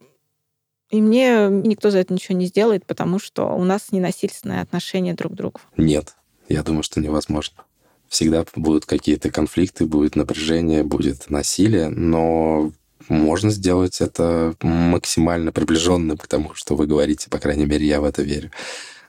[0.90, 5.32] и мне никто за это ничего не сделает, потому что у нас ненасильственное отношение друг
[5.32, 5.60] к другу.
[5.76, 6.16] Нет,
[6.48, 7.62] я думаю, что невозможно.
[8.08, 12.72] Всегда будут какие-то конфликты, будет напряжение, будет насилие, но
[13.08, 18.04] можно сделать это максимально приближенным к тому, что вы говорите, по крайней мере, я в
[18.04, 18.50] это верю.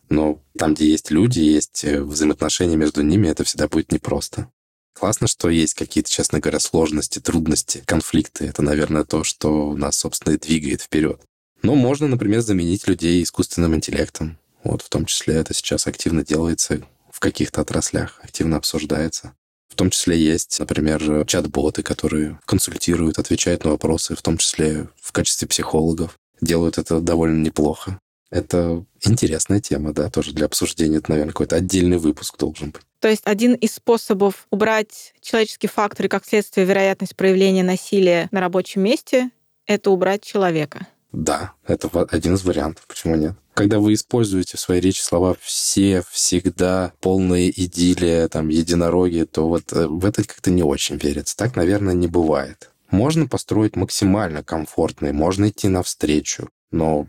[0.09, 4.49] Но там, где есть люди, есть э, взаимоотношения между ними, это всегда будет непросто.
[4.93, 8.45] Классно, что есть какие-то, честно говоря, сложности, трудности, конфликты.
[8.45, 11.21] Это, наверное, то, что нас, собственно, и двигает вперед.
[11.61, 14.37] Но можно, например, заменить людей искусственным интеллектом.
[14.63, 16.81] Вот в том числе это сейчас активно делается
[17.11, 19.33] в каких-то отраслях, активно обсуждается.
[19.69, 25.11] В том числе есть, например, чат-боты, которые консультируют, отвечают на вопросы, в том числе в
[25.11, 26.17] качестве психологов.
[26.41, 27.99] Делают это довольно неплохо.
[28.29, 30.97] Это интересная тема, да, тоже для обсуждения.
[30.97, 32.81] Это, наверное, какой-то отдельный выпуск должен быть.
[32.99, 38.39] То есть один из способов убрать человеческий фактор и, как следствие, вероятность проявления насилия на
[38.39, 39.31] рабочем месте—
[39.65, 40.87] это убрать человека.
[41.11, 42.85] Да, это один из вариантов.
[42.87, 43.35] Почему нет?
[43.53, 49.73] Когда вы используете в своей речи слова «все», «всегда», «полная идиллия», там, «единороги», то вот
[49.73, 51.35] э, в это как-то не очень верится.
[51.35, 52.71] Так, наверное, не бывает.
[52.91, 57.07] Можно построить максимально комфортный, можно идти навстречу, но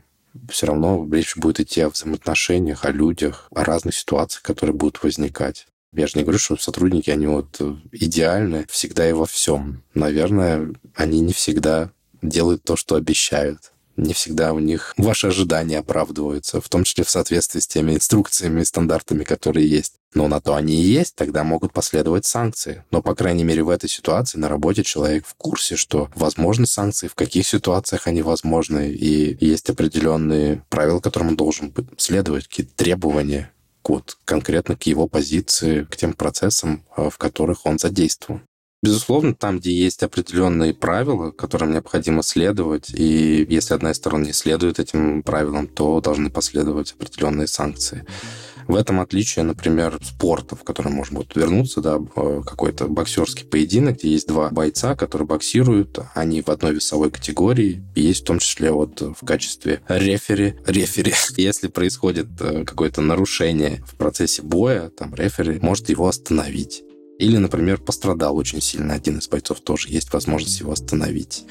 [0.48, 5.66] все равно речь будет идти о взаимоотношениях, о людях, о разных ситуациях, которые будут возникать.
[5.92, 7.60] Я же не говорю, что сотрудники, они вот
[7.92, 9.82] идеальны всегда и во всем.
[9.94, 11.90] Наверное, они не всегда
[12.22, 13.71] делают то, что обещают
[14.02, 18.60] не всегда у них ваши ожидания оправдываются, в том числе в соответствии с теми инструкциями
[18.60, 19.94] и стандартами, которые есть.
[20.14, 22.84] Но на то они и есть, тогда могут последовать санкции.
[22.90, 27.08] Но, по крайней мере, в этой ситуации на работе человек в курсе, что возможны санкции,
[27.08, 33.50] в каких ситуациях они возможны, и есть определенные правила, которым он должен следовать, какие-то требования
[33.88, 38.42] вот, конкретно к его позиции, к тем процессам, э, в которых он задействован.
[38.84, 44.32] Безусловно, там, где есть определенные правила, которым необходимо следовать, и если одна из сторон не
[44.32, 48.04] следует этим правилам, то должны последовать определенные санкции.
[48.66, 53.98] В этом отличие, например, спорта, в который можно будет вернуться, да, э, какой-то боксерский поединок,
[53.98, 58.40] где есть два бойца, которые боксируют, они в одной весовой категории, и есть в том
[58.40, 65.14] числе вот в качестве рефери, рефери, если происходит э, какое-то нарушение в процессе боя, там
[65.14, 66.82] рефери может его остановить.
[67.18, 71.44] Или, например, пострадал очень сильно один из бойцов, тоже есть возможность его остановить.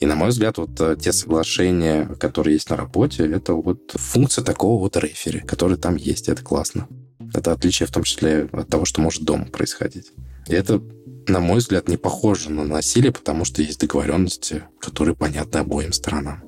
[0.00, 4.44] И, на мой взгляд, вот э, те соглашения, которые есть на работе, это вот функция
[4.44, 6.88] такого вот рефери, который там есть, это классно.
[7.34, 10.12] Это отличие в том числе от того, что может дома происходить.
[10.46, 10.82] И это,
[11.26, 16.47] на мой взгляд, не похоже на насилие, потому что есть договоренности, которые понятны обоим сторонам.